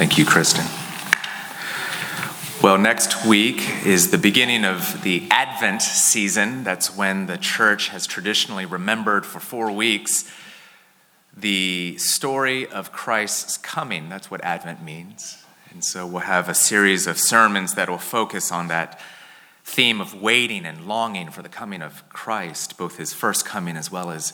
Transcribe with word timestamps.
Thank 0.00 0.16
you, 0.16 0.24
Kristen. 0.24 0.64
Well, 2.62 2.78
next 2.78 3.26
week 3.26 3.84
is 3.84 4.10
the 4.10 4.16
beginning 4.16 4.64
of 4.64 5.02
the 5.02 5.28
Advent 5.30 5.82
season. 5.82 6.64
That's 6.64 6.96
when 6.96 7.26
the 7.26 7.36
church 7.36 7.88
has 7.90 8.06
traditionally 8.06 8.64
remembered 8.64 9.26
for 9.26 9.40
four 9.40 9.70
weeks 9.70 10.24
the 11.36 11.98
story 11.98 12.66
of 12.66 12.92
Christ's 12.92 13.58
coming. 13.58 14.08
That's 14.08 14.30
what 14.30 14.42
Advent 14.42 14.82
means. 14.82 15.44
And 15.70 15.84
so 15.84 16.06
we'll 16.06 16.20
have 16.20 16.48
a 16.48 16.54
series 16.54 17.06
of 17.06 17.18
sermons 17.18 17.74
that 17.74 17.90
will 17.90 17.98
focus 17.98 18.50
on 18.50 18.68
that 18.68 18.98
theme 19.64 20.00
of 20.00 20.14
waiting 20.14 20.64
and 20.64 20.86
longing 20.86 21.30
for 21.30 21.42
the 21.42 21.50
coming 21.50 21.82
of 21.82 22.08
Christ, 22.08 22.78
both 22.78 22.96
his 22.96 23.12
first 23.12 23.44
coming 23.44 23.76
as 23.76 23.92
well 23.92 24.10
as 24.10 24.32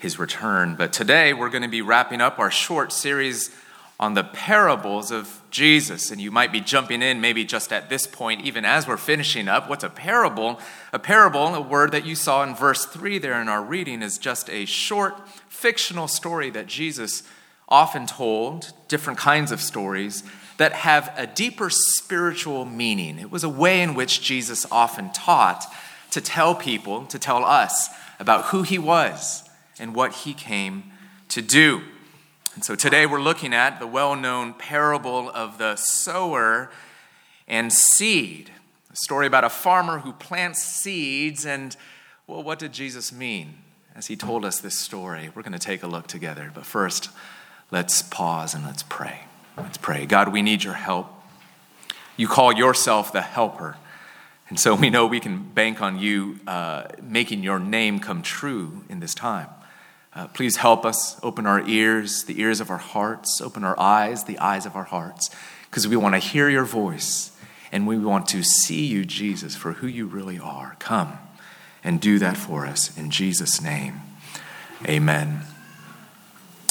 his 0.00 0.18
return. 0.18 0.74
But 0.74 0.92
today 0.92 1.32
we're 1.32 1.48
going 1.48 1.62
to 1.62 1.68
be 1.68 1.80
wrapping 1.80 2.20
up 2.20 2.40
our 2.40 2.50
short 2.50 2.92
series 2.92 3.56
on 4.00 4.14
the 4.14 4.24
parables 4.24 5.12
of 5.12 5.42
Jesus. 5.50 6.10
And 6.10 6.20
you 6.20 6.30
might 6.30 6.50
be 6.50 6.60
jumping 6.62 7.02
in 7.02 7.20
maybe 7.20 7.44
just 7.44 7.70
at 7.70 7.90
this 7.90 8.06
point, 8.06 8.46
even 8.46 8.64
as 8.64 8.88
we're 8.88 8.96
finishing 8.96 9.46
up. 9.46 9.68
What's 9.68 9.84
a 9.84 9.90
parable? 9.90 10.58
A 10.94 10.98
parable, 10.98 11.54
a 11.54 11.60
word 11.60 11.92
that 11.92 12.06
you 12.06 12.14
saw 12.14 12.42
in 12.42 12.54
verse 12.54 12.86
3 12.86 13.18
there 13.18 13.40
in 13.40 13.48
our 13.48 13.62
reading, 13.62 14.00
is 14.00 14.16
just 14.16 14.48
a 14.48 14.64
short 14.64 15.28
fictional 15.50 16.08
story 16.08 16.48
that 16.48 16.66
Jesus 16.66 17.22
often 17.68 18.06
told, 18.06 18.72
different 18.88 19.18
kinds 19.18 19.52
of 19.52 19.60
stories 19.60 20.24
that 20.56 20.72
have 20.72 21.12
a 21.16 21.26
deeper 21.26 21.68
spiritual 21.68 22.64
meaning. 22.64 23.18
It 23.18 23.30
was 23.30 23.44
a 23.44 23.50
way 23.50 23.82
in 23.82 23.94
which 23.94 24.22
Jesus 24.22 24.66
often 24.72 25.12
taught 25.12 25.66
to 26.10 26.22
tell 26.22 26.54
people, 26.54 27.04
to 27.06 27.18
tell 27.18 27.44
us 27.44 27.90
about 28.18 28.46
who 28.46 28.62
he 28.62 28.78
was 28.78 29.48
and 29.78 29.94
what 29.94 30.12
he 30.12 30.32
came 30.32 30.84
to 31.28 31.42
do. 31.42 31.82
And 32.54 32.64
so 32.64 32.74
today 32.74 33.06
we're 33.06 33.20
looking 33.20 33.54
at 33.54 33.78
the 33.78 33.86
well 33.86 34.16
known 34.16 34.54
parable 34.54 35.30
of 35.30 35.58
the 35.58 35.76
sower 35.76 36.70
and 37.46 37.72
seed. 37.72 38.50
A 38.92 38.96
story 38.96 39.26
about 39.28 39.44
a 39.44 39.48
farmer 39.48 40.00
who 40.00 40.12
plants 40.12 40.60
seeds. 40.62 41.46
And, 41.46 41.76
well, 42.26 42.42
what 42.42 42.58
did 42.58 42.72
Jesus 42.72 43.12
mean 43.12 43.58
as 43.94 44.08
he 44.08 44.16
told 44.16 44.44
us 44.44 44.60
this 44.60 44.76
story? 44.76 45.30
We're 45.32 45.42
going 45.42 45.52
to 45.52 45.60
take 45.60 45.84
a 45.84 45.86
look 45.86 46.08
together. 46.08 46.50
But 46.52 46.66
first, 46.66 47.10
let's 47.70 48.02
pause 48.02 48.52
and 48.52 48.64
let's 48.64 48.82
pray. 48.82 49.20
Let's 49.56 49.78
pray. 49.78 50.04
God, 50.06 50.32
we 50.32 50.42
need 50.42 50.64
your 50.64 50.74
help. 50.74 51.08
You 52.16 52.26
call 52.26 52.52
yourself 52.52 53.12
the 53.12 53.22
helper. 53.22 53.76
And 54.48 54.58
so 54.58 54.74
we 54.74 54.90
know 54.90 55.06
we 55.06 55.20
can 55.20 55.44
bank 55.44 55.80
on 55.80 56.00
you 56.00 56.40
uh, 56.48 56.88
making 57.00 57.44
your 57.44 57.60
name 57.60 58.00
come 58.00 58.22
true 58.22 58.84
in 58.88 58.98
this 58.98 59.14
time. 59.14 59.48
Uh, 60.12 60.26
please 60.28 60.56
help 60.56 60.84
us 60.84 61.20
open 61.22 61.46
our 61.46 61.66
ears, 61.68 62.24
the 62.24 62.40
ears 62.40 62.60
of 62.60 62.68
our 62.68 62.78
hearts, 62.78 63.40
open 63.40 63.62
our 63.62 63.78
eyes, 63.78 64.24
the 64.24 64.38
eyes 64.40 64.66
of 64.66 64.74
our 64.74 64.84
hearts, 64.84 65.30
because 65.70 65.86
we 65.86 65.96
want 65.96 66.14
to 66.14 66.18
hear 66.18 66.48
your 66.48 66.64
voice 66.64 67.30
and 67.70 67.86
we 67.86 67.96
want 67.96 68.26
to 68.26 68.42
see 68.42 68.86
you, 68.86 69.04
Jesus, 69.04 69.54
for 69.54 69.74
who 69.74 69.86
you 69.86 70.06
really 70.06 70.38
are. 70.38 70.74
Come 70.80 71.18
and 71.84 72.00
do 72.00 72.18
that 72.18 72.36
for 72.36 72.66
us 72.66 72.96
in 72.98 73.10
Jesus' 73.10 73.62
name. 73.62 74.00
Amen. 74.86 75.42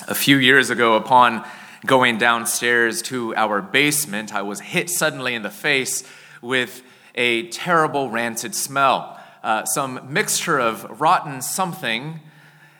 A 0.09 0.16
few 0.16 0.36
years 0.38 0.70
ago, 0.70 0.96
upon 0.96 1.46
going 1.86 2.18
downstairs 2.18 3.02
to 3.03 3.34
our 3.36 3.62
basement, 3.62 4.34
I 4.36 4.42
was 4.42 4.59
hit 4.59 4.90
suddenly 4.90 5.34
in 5.34 5.44
the 5.44 5.50
face 5.50 6.03
with 6.42 6.84
a 7.16 7.48
terrible 7.48 8.09
rancid 8.09 8.53
smell. 8.53 9.18
Uh, 9.42 9.64
some 9.64 10.12
mixture 10.12 10.59
of 10.59 11.00
rotten 11.00 11.42
something 11.42 12.20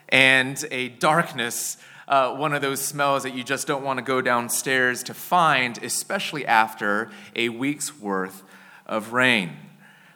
and 0.10 0.64
a 0.72 0.90
darkness, 0.90 1.78
uh, 2.08 2.36
one 2.36 2.54
of 2.54 2.62
those 2.62 2.82
smells 2.82 3.24
that 3.24 3.36
you 3.36 3.44
just 3.44 3.68
don't 3.68 3.84
want 3.84 4.00
to 4.00 4.04
go 4.04 4.22
downstairs 4.22 5.04
to 5.04 5.14
find, 5.14 5.82
especially 5.84 6.46
after 6.46 7.12
a 7.36 7.50
week's 7.50 7.98
worth 8.00 8.44
of 8.86 9.14
rain. 9.14 9.56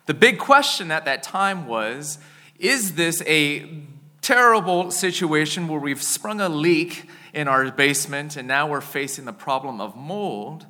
The 0.08 0.14
big 0.14 0.40
question 0.40 0.92
at 0.92 1.06
that 1.06 1.24
time 1.24 1.68
was 1.68 2.18
is 2.60 2.96
this 2.96 3.22
a 3.26 3.84
terrible 4.22 4.90
situation 4.90 5.68
where 5.68 5.80
we've 5.80 6.02
sprung 6.02 6.42
a 6.42 6.50
leak 6.50 7.10
in 7.34 7.48
our 7.48 7.72
basement 7.72 8.38
and 8.38 8.48
now 8.48 8.68
we're 8.68 8.82
facing 8.82 9.26
the 9.26 9.34
problem 9.34 9.80
of 9.80 9.96
mold? 9.96 10.66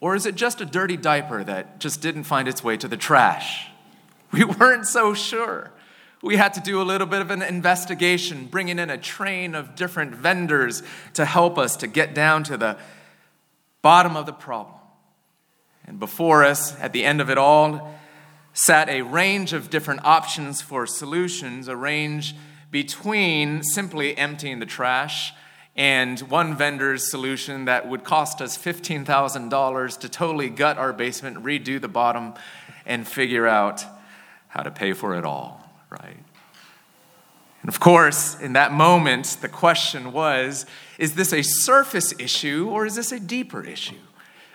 Or 0.00 0.14
is 0.14 0.26
it 0.26 0.34
just 0.34 0.60
a 0.60 0.64
dirty 0.64 0.96
diaper 0.96 1.44
that 1.44 1.78
just 1.78 2.00
didn't 2.00 2.24
find 2.24 2.48
its 2.48 2.64
way 2.64 2.76
to 2.78 2.88
the 2.88 2.96
trash? 2.96 3.68
We 4.32 4.44
weren't 4.44 4.86
so 4.86 5.12
sure 5.12 5.72
we 6.22 6.36
had 6.36 6.54
to 6.54 6.60
do 6.60 6.80
a 6.80 6.84
little 6.84 7.06
bit 7.06 7.20
of 7.20 7.32
an 7.32 7.42
investigation, 7.42 8.46
bringing 8.46 8.78
in 8.78 8.90
a 8.90 8.96
train 8.96 9.56
of 9.56 9.74
different 9.74 10.14
vendors 10.14 10.84
to 11.14 11.24
help 11.24 11.58
us 11.58 11.76
to 11.78 11.88
get 11.88 12.14
down 12.14 12.44
to 12.44 12.56
the 12.56 12.78
bottom 13.82 14.16
of 14.16 14.26
the 14.26 14.32
problem. 14.32 14.76
And 15.84 15.98
before 15.98 16.44
us, 16.44 16.78
at 16.78 16.92
the 16.92 17.04
end 17.04 17.20
of 17.20 17.28
it 17.28 17.38
all, 17.38 17.98
sat 18.54 18.88
a 18.88 19.02
range 19.02 19.52
of 19.52 19.68
different 19.68 20.04
options 20.04 20.62
for 20.62 20.86
solutions, 20.86 21.66
a 21.66 21.76
range 21.76 22.36
between 22.70 23.64
simply 23.64 24.16
emptying 24.16 24.60
the 24.60 24.66
trash 24.66 25.32
and 25.74 26.20
one 26.20 26.56
vendor's 26.56 27.10
solution 27.10 27.64
that 27.64 27.88
would 27.88 28.04
cost 28.04 28.40
us 28.40 28.56
$15,000 28.56 29.98
to 29.98 30.08
totally 30.08 30.50
gut 30.50 30.78
our 30.78 30.92
basement, 30.92 31.42
redo 31.42 31.80
the 31.80 31.88
bottom, 31.88 32.34
and 32.86 33.08
figure 33.08 33.48
out 33.48 33.84
how 34.48 34.62
to 34.62 34.70
pay 34.70 34.92
for 34.92 35.16
it 35.16 35.24
all 35.24 35.61
right? 35.92 36.16
And 37.62 37.68
of 37.68 37.78
course, 37.78 38.38
in 38.40 38.54
that 38.54 38.72
moment, 38.72 39.38
the 39.40 39.48
question 39.48 40.12
was 40.12 40.66
is 40.98 41.14
this 41.14 41.32
a 41.32 41.42
surface 41.42 42.12
issue 42.18 42.68
or 42.68 42.86
is 42.86 42.96
this 42.96 43.12
a 43.12 43.20
deeper 43.20 43.64
issue? 43.64 44.00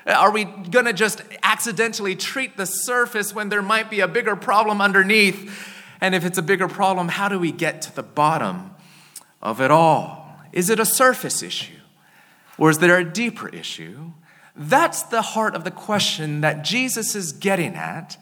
Are 0.06 0.31
we 0.31 0.46
going 0.46 0.86
to 0.86 0.94
just 0.94 1.22
accidentally 1.44 2.16
treat 2.16 2.56
the 2.56 2.66
surface 2.66 3.34
when 3.34 3.50
there 3.50 3.62
might 3.62 3.90
be 3.90 4.00
a 4.00 4.08
bigger 4.08 4.36
problem 4.36 4.81
underneath? 4.81 5.74
And 6.00 6.16
if 6.16 6.25
it's 6.25 6.38
a 6.38 6.42
bigger 6.42 6.68
problem, 6.68 7.09
how 7.09 7.28
do 7.28 7.40
we 7.40 7.52
get 7.52 7.81
to 7.84 7.96
the 7.96 8.04
bottom 8.04 8.72
of 9.42 9.59
it 9.59 9.72
all? 9.72 10.40
Is 10.54 10.69
it 10.69 10.80
a 10.80 10.86
surface 10.86 11.42
issue 11.44 11.80
or 12.58 12.69
is 12.69 12.80
there 12.80 12.98
a 12.98 13.04
deeper 13.04 13.50
issue? 13.50 14.12
That's 14.56 15.04
the 15.04 15.22
heart 15.22 15.56
of 15.56 15.64
the 15.64 15.72
question 15.72 16.42
that 16.42 16.64
Jesus 16.64 17.16
is 17.16 17.31
getting 17.31 17.75
at 17.75 18.18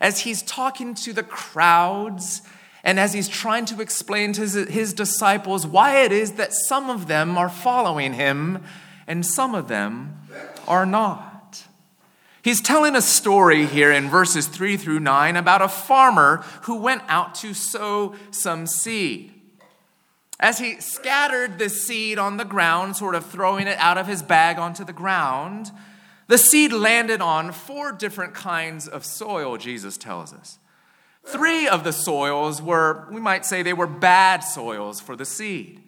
as 0.00 0.20
he's 0.20 0.42
talking 0.42 0.94
to 0.94 1.12
the 1.12 1.22
crowds 1.22 2.42
and 2.84 2.98
as 3.00 3.12
he's 3.12 3.28
trying 3.28 3.64
to 3.66 3.80
explain 3.80 4.32
to 4.34 4.42
his, 4.42 4.92
disciples 4.92 5.66
why 5.66 6.02
it 6.04 6.12
is 6.12 6.32
that 6.32 6.52
some 6.52 6.90
of 6.90 7.08
them 7.08 7.36
are 7.36 7.48
following 7.48 8.14
him 8.14 8.62
and 9.06 9.24
some 9.26 9.54
of 9.54 9.68
them 9.68 10.16
are 10.66 10.86
not. 10.86 11.64
He's 12.42 12.60
telling 12.60 12.94
a 12.94 13.02
story 13.02 13.66
here 13.66 13.90
in 13.90 14.08
verses 14.08 14.46
3 14.46 14.76
through 14.76 15.00
9 15.00 15.36
about 15.36 15.60
a 15.60 15.68
farmer 15.68 16.44
who 16.62 16.76
went 16.76 17.02
out 17.08 17.34
to 17.36 17.52
sow 17.52 18.14
some 18.30 18.66
seed. 18.66 19.34
As 20.40 20.58
he 20.58 20.80
scattered 20.80 21.58
the 21.58 21.68
seed 21.68 22.18
on 22.18 22.36
the 22.36 22.44
ground, 22.44 22.96
sort 22.96 23.16
of 23.16 23.26
throwing 23.26 23.66
it 23.66 23.76
out 23.78 23.98
of 23.98 24.06
his 24.06 24.22
bag 24.22 24.56
onto 24.56 24.84
the 24.84 24.92
ground, 24.92 25.72
the 26.28 26.38
seed 26.38 26.72
landed 26.72 27.20
on 27.20 27.50
four 27.52 27.90
different 27.90 28.34
kinds 28.34 28.86
of 28.86 29.04
soil, 29.04 29.56
Jesus 29.56 29.96
tells 29.96 30.32
us. 30.32 30.58
Three 31.28 31.68
of 31.68 31.84
the 31.84 31.92
soils 31.92 32.62
were, 32.62 33.06
we 33.10 33.20
might 33.20 33.44
say, 33.44 33.62
they 33.62 33.74
were 33.74 33.86
bad 33.86 34.38
soils 34.38 34.98
for 34.98 35.14
the 35.14 35.26
seed. 35.26 35.82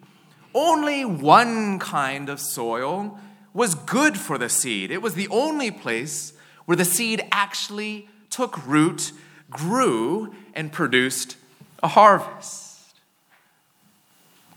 Only 0.53 1.03
one 1.03 1.79
kind 1.79 2.29
of 2.29 2.39
soil 2.39 3.19
was 3.53 3.73
good 3.73 4.19
for 4.19 4.37
the 4.37 4.49
seed. 4.49 4.91
It 4.91 5.01
was 5.01 5.15
the 5.15 5.27
only 5.29 5.71
place 5.71 6.33
where 6.65 6.75
the 6.75 6.85
seed 6.85 7.25
actually 7.31 8.07
took 8.29 8.65
root, 8.67 9.13
grew, 9.49 10.35
and 10.53 10.71
produced 10.71 11.37
a 11.81 11.87
harvest. 11.87 12.93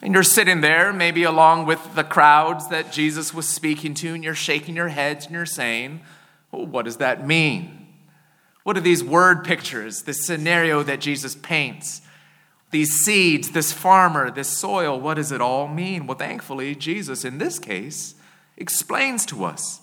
And 0.02 0.12
you're 0.12 0.22
sitting 0.22 0.60
there, 0.60 0.92
maybe 0.92 1.22
along 1.22 1.64
with 1.64 1.94
the 1.94 2.04
crowds 2.04 2.68
that 2.68 2.92
Jesus 2.92 3.32
was 3.32 3.48
speaking 3.48 3.94
to, 3.94 4.12
and 4.12 4.22
you're 4.22 4.34
shaking 4.34 4.76
your 4.76 4.88
heads 4.88 5.24
and 5.24 5.34
you're 5.34 5.46
saying, 5.46 6.02
well, 6.52 6.66
What 6.66 6.84
does 6.84 6.98
that 6.98 7.26
mean? 7.26 7.83
What 8.64 8.76
are 8.76 8.80
these 8.80 9.04
word 9.04 9.44
pictures, 9.44 10.02
this 10.02 10.26
scenario 10.26 10.82
that 10.82 11.00
Jesus 11.00 11.34
paints? 11.36 12.00
These 12.70 12.90
seeds, 13.04 13.50
this 13.50 13.72
farmer, 13.72 14.30
this 14.30 14.48
soil, 14.48 14.98
what 14.98 15.14
does 15.14 15.30
it 15.30 15.40
all 15.40 15.68
mean? 15.68 16.06
Well, 16.06 16.18
thankfully, 16.18 16.74
Jesus, 16.74 17.24
in 17.24 17.38
this 17.38 17.60
case, 17.60 18.16
explains 18.56 19.24
to 19.26 19.44
us 19.44 19.80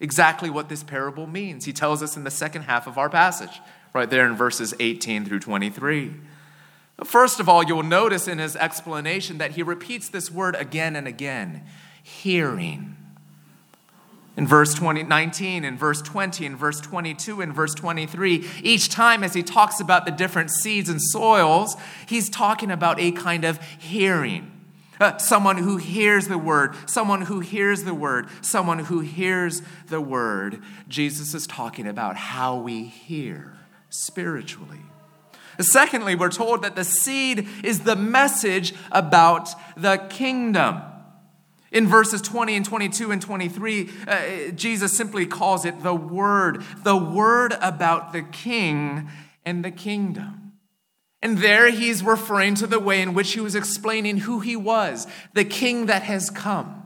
exactly 0.00 0.50
what 0.50 0.68
this 0.68 0.82
parable 0.82 1.26
means. 1.26 1.64
He 1.64 1.72
tells 1.72 2.02
us 2.02 2.16
in 2.16 2.24
the 2.24 2.30
second 2.30 2.62
half 2.62 2.86
of 2.86 2.98
our 2.98 3.08
passage, 3.08 3.60
right 3.94 4.10
there 4.10 4.26
in 4.26 4.36
verses 4.36 4.74
18 4.78 5.24
through 5.24 5.40
23. 5.40 6.14
First 7.04 7.40
of 7.40 7.48
all, 7.48 7.62
you'll 7.62 7.82
notice 7.82 8.26
in 8.26 8.38
his 8.38 8.56
explanation 8.56 9.38
that 9.38 9.52
he 9.52 9.62
repeats 9.62 10.08
this 10.08 10.30
word 10.30 10.56
again 10.56 10.96
and 10.96 11.06
again 11.06 11.64
hearing 12.02 12.96
in 14.36 14.46
verse 14.46 14.74
20, 14.74 15.04
19, 15.04 15.64
in 15.64 15.78
verse 15.78 16.02
20, 16.02 16.44
in 16.44 16.56
verse 16.56 16.80
22, 16.80 17.40
in 17.40 17.52
verse 17.52 17.74
23. 17.74 18.46
Each 18.62 18.88
time, 18.88 19.24
as 19.24 19.32
he 19.32 19.42
talks 19.42 19.80
about 19.80 20.04
the 20.04 20.10
different 20.10 20.50
seeds 20.50 20.88
and 20.88 21.00
soils, 21.00 21.76
he's 22.06 22.28
talking 22.28 22.70
about 22.70 23.00
a 23.00 23.12
kind 23.12 23.44
of 23.44 23.62
hearing. 23.78 24.52
Uh, 24.98 25.16
someone 25.18 25.58
who 25.58 25.76
hears 25.76 26.28
the 26.28 26.38
word, 26.38 26.74
someone 26.86 27.22
who 27.22 27.40
hears 27.40 27.84
the 27.84 27.94
word, 27.94 28.28
someone 28.40 28.78
who 28.78 29.00
hears 29.00 29.62
the 29.88 30.00
word. 30.00 30.62
Jesus 30.88 31.34
is 31.34 31.46
talking 31.46 31.86
about 31.86 32.16
how 32.16 32.56
we 32.56 32.84
hear 32.84 33.54
spiritually. 33.90 34.80
Secondly, 35.60 36.14
we're 36.14 36.30
told 36.30 36.62
that 36.62 36.76
the 36.76 36.84
seed 36.84 37.48
is 37.62 37.80
the 37.80 37.96
message 37.96 38.74
about 38.92 39.50
the 39.76 39.98
kingdom. 40.10 40.82
In 41.72 41.86
verses 41.86 42.22
20 42.22 42.56
and 42.56 42.64
22 42.64 43.10
and 43.10 43.20
23, 43.20 43.90
uh, 44.06 44.50
Jesus 44.54 44.96
simply 44.96 45.26
calls 45.26 45.64
it 45.64 45.82
the 45.82 45.94
word, 45.94 46.62
the 46.84 46.96
word 46.96 47.54
about 47.60 48.12
the 48.12 48.22
king 48.22 49.08
and 49.44 49.64
the 49.64 49.70
kingdom. 49.70 50.52
And 51.22 51.38
there 51.38 51.70
he's 51.70 52.04
referring 52.04 52.54
to 52.56 52.66
the 52.66 52.78
way 52.78 53.00
in 53.00 53.14
which 53.14 53.32
he 53.32 53.40
was 53.40 53.54
explaining 53.54 54.18
who 54.18 54.40
he 54.40 54.54
was, 54.54 55.06
the 55.34 55.44
king 55.44 55.86
that 55.86 56.02
has 56.02 56.30
come. 56.30 56.84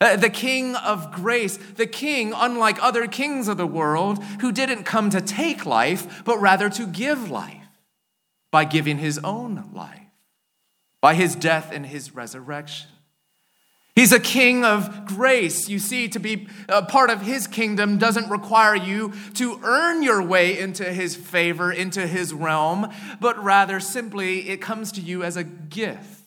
Uh, 0.00 0.16
the 0.16 0.28
king 0.28 0.76
of 0.76 1.12
grace, 1.12 1.56
the 1.76 1.86
king, 1.86 2.34
unlike 2.36 2.82
other 2.82 3.06
kings 3.06 3.48
of 3.48 3.56
the 3.56 3.66
world, 3.66 4.22
who 4.40 4.52
didn't 4.52 4.84
come 4.84 5.08
to 5.08 5.20
take 5.20 5.64
life, 5.64 6.22
but 6.24 6.38
rather 6.40 6.68
to 6.68 6.86
give 6.86 7.30
life 7.30 7.62
by 8.50 8.64
giving 8.64 8.98
his 8.98 9.18
own 9.24 9.70
life, 9.72 10.00
by 11.00 11.14
his 11.14 11.34
death 11.34 11.70
and 11.72 11.86
his 11.86 12.14
resurrection. 12.14 12.90
He's 13.94 14.12
a 14.12 14.18
king 14.18 14.64
of 14.64 15.06
grace. 15.06 15.68
You 15.68 15.78
see, 15.78 16.08
to 16.08 16.18
be 16.18 16.48
a 16.68 16.82
part 16.82 17.10
of 17.10 17.22
his 17.22 17.46
kingdom 17.46 17.96
doesn't 17.96 18.28
require 18.28 18.74
you 18.74 19.12
to 19.34 19.60
earn 19.62 20.02
your 20.02 20.20
way 20.20 20.58
into 20.58 20.84
his 20.84 21.14
favor, 21.14 21.70
into 21.70 22.06
his 22.06 22.32
realm, 22.32 22.90
but 23.20 23.42
rather 23.42 23.78
simply 23.78 24.48
it 24.48 24.60
comes 24.60 24.90
to 24.92 25.00
you 25.00 25.22
as 25.22 25.36
a 25.36 25.44
gift. 25.44 26.22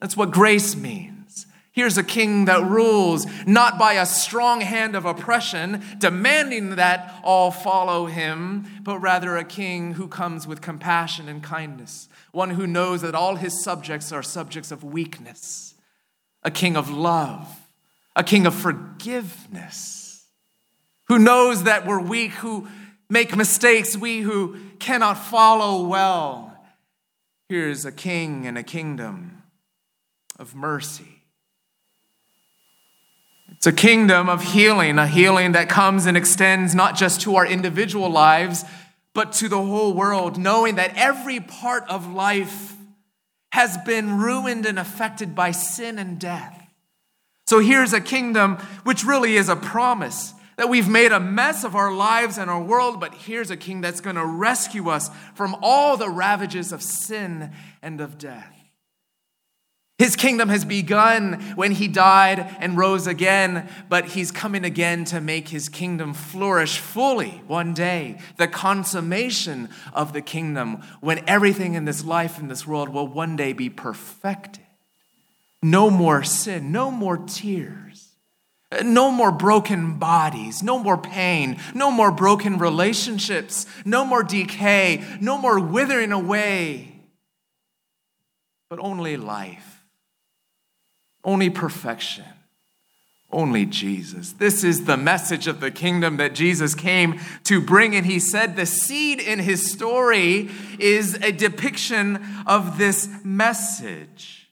That's 0.00 0.16
what 0.16 0.32
grace 0.32 0.74
means. 0.74 1.46
Here's 1.70 1.98
a 1.98 2.02
king 2.02 2.46
that 2.46 2.64
rules 2.64 3.26
not 3.46 3.78
by 3.78 3.94
a 3.94 4.06
strong 4.06 4.62
hand 4.62 4.96
of 4.96 5.04
oppression, 5.04 5.82
demanding 5.98 6.76
that 6.76 7.20
all 7.22 7.50
follow 7.50 8.06
him, 8.06 8.64
but 8.82 8.98
rather 8.98 9.36
a 9.36 9.44
king 9.44 9.92
who 9.92 10.08
comes 10.08 10.46
with 10.46 10.62
compassion 10.62 11.28
and 11.28 11.42
kindness, 11.42 12.08
one 12.32 12.50
who 12.50 12.66
knows 12.66 13.02
that 13.02 13.14
all 13.14 13.36
his 13.36 13.62
subjects 13.62 14.10
are 14.10 14.22
subjects 14.22 14.72
of 14.72 14.82
weakness, 14.82 15.74
a 16.46 16.50
king 16.50 16.76
of 16.76 16.88
love, 16.88 17.46
a 18.14 18.22
king 18.22 18.46
of 18.46 18.54
forgiveness, 18.54 20.24
who 21.08 21.18
knows 21.18 21.64
that 21.64 21.86
we're 21.86 22.00
weak, 22.00 22.30
who 22.32 22.68
make 23.10 23.36
mistakes, 23.36 23.96
we 23.96 24.20
who 24.20 24.56
cannot 24.78 25.14
follow 25.14 25.86
well. 25.86 26.56
Here's 27.48 27.84
a 27.84 27.92
king 27.92 28.46
and 28.46 28.56
a 28.56 28.62
kingdom 28.62 29.42
of 30.38 30.54
mercy 30.54 31.16
it's 33.50 33.66
a 33.66 33.72
kingdom 33.72 34.28
of 34.28 34.42
healing, 34.52 34.98
a 34.98 35.06
healing 35.06 35.52
that 35.52 35.68
comes 35.68 36.06
and 36.06 36.16
extends 36.16 36.74
not 36.74 36.94
just 36.94 37.22
to 37.22 37.36
our 37.36 37.46
individual 37.46 38.10
lives, 38.10 38.64
but 39.14 39.32
to 39.32 39.48
the 39.48 39.60
whole 39.60 39.94
world, 39.94 40.36
knowing 40.36 40.74
that 40.74 40.92
every 40.94 41.40
part 41.40 41.88
of 41.88 42.12
life 42.12 42.75
has 43.52 43.78
been 43.78 44.18
ruined 44.18 44.66
and 44.66 44.78
affected 44.78 45.34
by 45.34 45.50
sin 45.50 45.98
and 45.98 46.18
death. 46.18 46.62
So 47.46 47.60
here's 47.60 47.92
a 47.92 48.00
kingdom 48.00 48.56
which 48.84 49.04
really 49.04 49.36
is 49.36 49.48
a 49.48 49.56
promise 49.56 50.34
that 50.56 50.68
we've 50.68 50.88
made 50.88 51.12
a 51.12 51.20
mess 51.20 51.64
of 51.64 51.76
our 51.76 51.92
lives 51.92 52.38
and 52.38 52.50
our 52.50 52.62
world, 52.62 52.98
but 52.98 53.14
here's 53.14 53.50
a 53.50 53.56
king 53.56 53.82
that's 53.82 54.00
going 54.00 54.16
to 54.16 54.24
rescue 54.24 54.88
us 54.88 55.10
from 55.34 55.54
all 55.62 55.96
the 55.96 56.08
ravages 56.08 56.72
of 56.72 56.82
sin 56.82 57.52
and 57.82 58.00
of 58.00 58.18
death. 58.18 58.55
His 59.98 60.14
kingdom 60.14 60.50
has 60.50 60.66
begun 60.66 61.40
when 61.54 61.72
he 61.72 61.88
died 61.88 62.54
and 62.60 62.76
rose 62.76 63.06
again, 63.06 63.66
but 63.88 64.04
he's 64.04 64.30
coming 64.30 64.62
again 64.62 65.06
to 65.06 65.22
make 65.22 65.48
his 65.48 65.70
kingdom 65.70 66.12
flourish 66.12 66.78
fully 66.78 67.42
one 67.46 67.72
day. 67.72 68.18
The 68.36 68.46
consummation 68.46 69.70
of 69.94 70.12
the 70.12 70.20
kingdom 70.20 70.82
when 71.00 71.24
everything 71.26 71.74
in 71.74 71.86
this 71.86 72.04
life, 72.04 72.38
in 72.38 72.48
this 72.48 72.66
world, 72.66 72.90
will 72.90 73.08
one 73.08 73.36
day 73.36 73.54
be 73.54 73.70
perfected. 73.70 74.64
No 75.62 75.88
more 75.88 76.22
sin, 76.22 76.70
no 76.70 76.90
more 76.90 77.16
tears, 77.16 78.10
no 78.84 79.10
more 79.10 79.32
broken 79.32 79.98
bodies, 79.98 80.62
no 80.62 80.78
more 80.78 80.98
pain, 80.98 81.58
no 81.74 81.90
more 81.90 82.10
broken 82.10 82.58
relationships, 82.58 83.64
no 83.86 84.04
more 84.04 84.22
decay, 84.22 85.02
no 85.22 85.38
more 85.38 85.58
withering 85.58 86.12
away, 86.12 87.00
but 88.68 88.78
only 88.78 89.16
life 89.16 89.75
only 91.26 91.50
perfection. 91.50 92.24
Only 93.32 93.66
Jesus. 93.66 94.32
This 94.32 94.62
is 94.62 94.84
the 94.84 94.96
message 94.96 95.48
of 95.48 95.60
the 95.60 95.72
kingdom 95.72 96.16
that 96.18 96.34
Jesus 96.34 96.76
came 96.76 97.20
to 97.44 97.60
bring. 97.60 97.96
And 97.96 98.06
he 98.06 98.20
said 98.20 98.54
the 98.54 98.64
seed 98.64 99.20
in 99.20 99.40
his 99.40 99.70
story 99.70 100.48
is 100.78 101.14
a 101.14 101.32
depiction 101.32 102.24
of 102.46 102.78
this 102.78 103.08
message. 103.24 104.48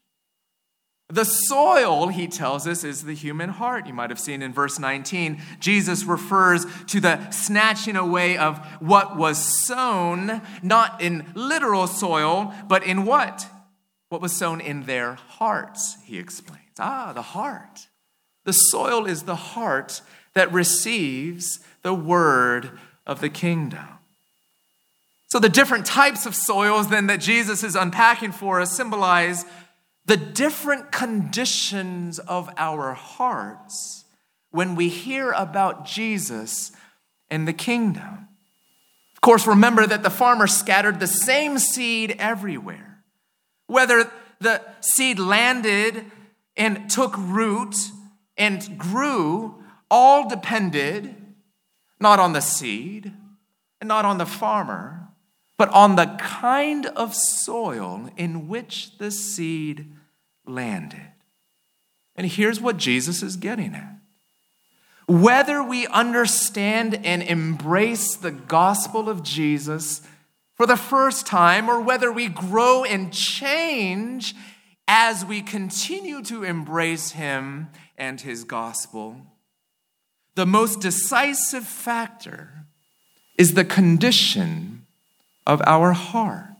The 1.08 1.24
soil, 1.24 2.08
he 2.08 2.26
tells 2.26 2.66
us, 2.66 2.82
is 2.82 3.04
the 3.04 3.14
human 3.14 3.50
heart. 3.50 3.86
You 3.86 3.94
might 3.94 4.10
have 4.10 4.18
seen 4.18 4.42
in 4.42 4.52
verse 4.52 4.78
19, 4.80 5.40
Jesus 5.60 6.02
refers 6.04 6.66
to 6.86 6.98
the 6.98 7.30
snatching 7.30 7.94
away 7.94 8.36
of 8.36 8.58
what 8.80 9.16
was 9.16 9.38
sown, 9.38 10.42
not 10.62 11.00
in 11.00 11.30
literal 11.34 11.86
soil, 11.86 12.52
but 12.66 12.82
in 12.84 13.04
what? 13.04 13.46
What 14.08 14.22
was 14.22 14.32
sown 14.32 14.60
in 14.60 14.86
their 14.86 15.14
hearts, 15.14 15.98
he 16.04 16.18
explains. 16.18 16.63
Ah, 16.78 17.12
the 17.12 17.22
heart. 17.22 17.88
The 18.44 18.52
soil 18.52 19.06
is 19.06 19.22
the 19.22 19.36
heart 19.36 20.02
that 20.34 20.52
receives 20.52 21.60
the 21.82 21.94
word 21.94 22.78
of 23.06 23.20
the 23.20 23.28
kingdom. 23.28 23.86
So, 25.28 25.38
the 25.38 25.48
different 25.48 25.86
types 25.86 26.26
of 26.26 26.34
soils 26.34 26.88
then 26.88 27.08
that 27.08 27.20
Jesus 27.20 27.64
is 27.64 27.74
unpacking 27.74 28.32
for 28.32 28.60
us 28.60 28.76
symbolize 28.76 29.44
the 30.06 30.16
different 30.16 30.92
conditions 30.92 32.18
of 32.18 32.50
our 32.56 32.92
hearts 32.92 34.04
when 34.50 34.76
we 34.76 34.88
hear 34.88 35.32
about 35.32 35.86
Jesus 35.86 36.72
and 37.30 37.48
the 37.48 37.52
kingdom. 37.52 38.28
Of 39.14 39.20
course, 39.20 39.46
remember 39.46 39.86
that 39.86 40.02
the 40.02 40.10
farmer 40.10 40.46
scattered 40.46 41.00
the 41.00 41.06
same 41.06 41.58
seed 41.58 42.14
everywhere. 42.18 43.02
Whether 43.66 44.10
the 44.40 44.60
seed 44.80 45.18
landed 45.18 46.04
and 46.56 46.88
took 46.90 47.16
root 47.16 47.76
and 48.36 48.78
grew 48.78 49.62
all 49.90 50.28
depended 50.28 51.14
not 52.00 52.18
on 52.18 52.32
the 52.32 52.40
seed 52.40 53.12
and 53.80 53.88
not 53.88 54.04
on 54.04 54.18
the 54.18 54.26
farmer, 54.26 55.08
but 55.56 55.68
on 55.70 55.96
the 55.96 56.06
kind 56.18 56.86
of 56.86 57.14
soil 57.14 58.10
in 58.16 58.48
which 58.48 58.98
the 58.98 59.10
seed 59.10 59.92
landed. 60.46 61.12
And 62.16 62.26
here's 62.26 62.60
what 62.60 62.76
Jesus 62.76 63.22
is 63.22 63.36
getting 63.36 63.74
at. 63.74 63.96
Whether 65.06 65.62
we 65.62 65.86
understand 65.88 67.00
and 67.04 67.22
embrace 67.22 68.16
the 68.16 68.30
gospel 68.30 69.08
of 69.08 69.22
Jesus 69.22 70.00
for 70.54 70.66
the 70.66 70.76
first 70.76 71.26
time, 71.26 71.68
or 71.68 71.80
whether 71.80 72.12
we 72.12 72.28
grow 72.28 72.84
and 72.84 73.12
change 73.12 74.34
as 74.86 75.24
we 75.24 75.40
continue 75.40 76.22
to 76.22 76.44
embrace 76.44 77.12
Him 77.12 77.68
and 77.96 78.20
His 78.20 78.44
gospel, 78.44 79.16
the 80.34 80.46
most 80.46 80.80
decisive 80.80 81.64
factor 81.64 82.66
is 83.38 83.54
the 83.54 83.64
condition 83.64 84.86
of 85.46 85.62
our 85.66 85.92
hearts. 85.92 86.50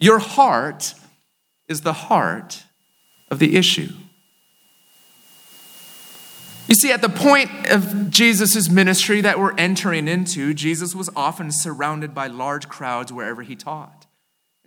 Your 0.00 0.18
heart 0.18 0.94
is 1.68 1.80
the 1.82 1.92
heart 1.92 2.64
of 3.30 3.38
the 3.38 3.56
issue. 3.56 3.92
You 6.68 6.74
see, 6.74 6.92
at 6.92 7.00
the 7.00 7.08
point 7.08 7.50
of 7.70 8.10
Jesus' 8.10 8.68
ministry 8.68 9.22
that 9.22 9.38
we're 9.38 9.56
entering 9.56 10.06
into, 10.06 10.52
Jesus 10.52 10.94
was 10.94 11.08
often 11.16 11.50
surrounded 11.50 12.14
by 12.14 12.26
large 12.26 12.68
crowds 12.68 13.10
wherever 13.10 13.42
he 13.42 13.56
taught. 13.56 13.97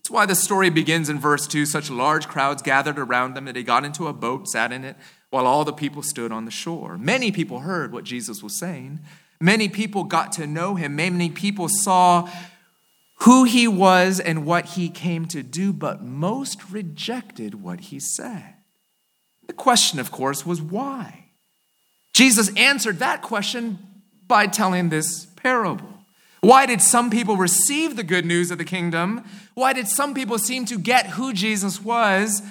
It's 0.01 0.09
why 0.09 0.25
the 0.25 0.33
story 0.33 0.71
begins 0.71 1.09
in 1.09 1.19
verse 1.19 1.45
2 1.45 1.67
such 1.67 1.91
large 1.91 2.27
crowds 2.27 2.63
gathered 2.63 2.97
around 2.97 3.35
them 3.35 3.45
that 3.45 3.55
he 3.55 3.61
got 3.61 3.85
into 3.85 4.07
a 4.07 4.13
boat, 4.13 4.47
sat 4.47 4.71
in 4.71 4.83
it, 4.83 4.95
while 5.29 5.45
all 5.45 5.63
the 5.63 5.71
people 5.71 6.01
stood 6.01 6.31
on 6.31 6.45
the 6.45 6.51
shore. 6.51 6.97
Many 6.97 7.31
people 7.31 7.59
heard 7.59 7.91
what 7.93 8.03
Jesus 8.03 8.41
was 8.41 8.57
saying. 8.57 8.99
Many 9.39 9.69
people 9.69 10.03
got 10.03 10.31
to 10.33 10.47
know 10.47 10.73
him. 10.73 10.95
Many 10.95 11.29
people 11.29 11.69
saw 11.69 12.27
who 13.19 13.43
he 13.43 13.67
was 13.67 14.19
and 14.19 14.43
what 14.43 14.65
he 14.65 14.89
came 14.89 15.27
to 15.27 15.43
do, 15.43 15.71
but 15.71 16.01
most 16.01 16.71
rejected 16.71 17.61
what 17.61 17.79
he 17.79 17.99
said. 17.99 18.55
The 19.45 19.53
question, 19.53 19.99
of 19.99 20.11
course, 20.11 20.47
was 20.47 20.63
why? 20.63 21.25
Jesus 22.11 22.51
answered 22.55 22.97
that 22.97 23.21
question 23.21 23.77
by 24.27 24.47
telling 24.47 24.89
this 24.89 25.27
parable. 25.35 26.00
Why 26.41 26.65
did 26.65 26.81
some 26.81 27.11
people 27.11 27.37
receive 27.37 27.95
the 27.95 28.03
good 28.03 28.25
news 28.25 28.49
of 28.49 28.57
the 28.57 28.65
kingdom? 28.65 29.23
Why 29.53 29.73
did 29.73 29.87
some 29.87 30.13
people 30.13 30.39
seem 30.39 30.65
to 30.65 30.79
get 30.79 31.11
who 31.11 31.33
Jesus 31.33 31.81
was 31.81 32.41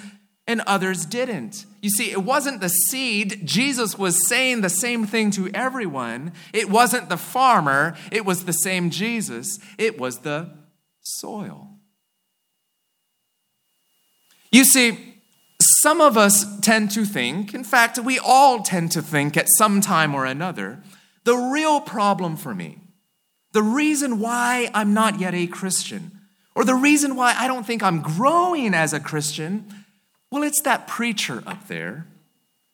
and 0.47 0.61
others 0.61 1.05
didn't? 1.05 1.65
You 1.81 1.89
see, 1.89 2.09
it 2.11 2.23
wasn't 2.23 2.61
the 2.61 2.69
seed. 2.69 3.41
Jesus 3.43 3.97
was 3.97 4.27
saying 4.27 4.61
the 4.61 4.69
same 4.69 5.05
thing 5.05 5.29
to 5.31 5.49
everyone. 5.53 6.31
It 6.53 6.69
wasn't 6.69 7.09
the 7.09 7.17
farmer. 7.17 7.97
It 8.11 8.25
was 8.25 8.45
the 8.45 8.53
same 8.53 8.91
Jesus. 8.91 9.59
It 9.77 9.99
was 9.99 10.19
the 10.19 10.51
soil. 11.01 11.67
You 14.51 14.63
see, 14.63 15.15
some 15.81 16.01
of 16.01 16.17
us 16.17 16.59
tend 16.59 16.91
to 16.91 17.05
think, 17.05 17.53
in 17.53 17.63
fact, 17.63 17.97
we 17.99 18.19
all 18.19 18.61
tend 18.61 18.91
to 18.91 19.01
think 19.01 19.35
at 19.35 19.47
some 19.57 19.81
time 19.81 20.13
or 20.13 20.25
another, 20.25 20.81
the 21.23 21.35
real 21.35 21.81
problem 21.81 22.35
for 22.35 22.53
me, 22.53 22.80
the 23.53 23.63
reason 23.63 24.19
why 24.19 24.69
I'm 24.73 24.93
not 24.93 25.19
yet 25.19 25.33
a 25.33 25.47
Christian, 25.47 26.11
or 26.55 26.63
the 26.63 26.75
reason 26.75 27.15
why 27.15 27.35
I 27.37 27.47
don't 27.47 27.65
think 27.65 27.83
I'm 27.83 28.01
growing 28.01 28.73
as 28.73 28.93
a 28.93 28.99
Christian, 28.99 29.65
well, 30.31 30.43
it's 30.43 30.61
that 30.61 30.87
preacher 30.87 31.43
up 31.45 31.67
there. 31.67 32.07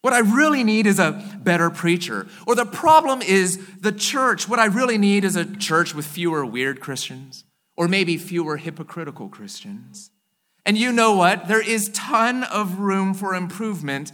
What 0.01 0.13
I 0.13 0.19
really 0.19 0.63
need 0.63 0.87
is 0.87 0.99
a 0.99 1.11
better 1.39 1.69
preacher. 1.69 2.27
Or 2.45 2.55
the 2.55 2.65
problem 2.65 3.21
is 3.21 3.59
the 3.79 3.91
church. 3.91 4.47
What 4.47 4.59
I 4.59 4.65
really 4.65 4.97
need 4.97 5.25
is 5.25 5.35
a 5.35 5.45
church 5.45 5.93
with 5.93 6.05
fewer 6.05 6.45
weird 6.45 6.79
Christians, 6.79 7.43
or 7.75 7.87
maybe 7.87 8.17
fewer 8.17 8.57
hypocritical 8.57 9.27
Christians. 9.27 10.11
And 10.65 10.77
you 10.77 10.91
know 10.91 11.15
what? 11.15 11.47
There 11.47 11.61
is 11.61 11.89
ton 11.89 12.43
of 12.43 12.79
room 12.79 13.13
for 13.13 13.33
improvement 13.33 14.11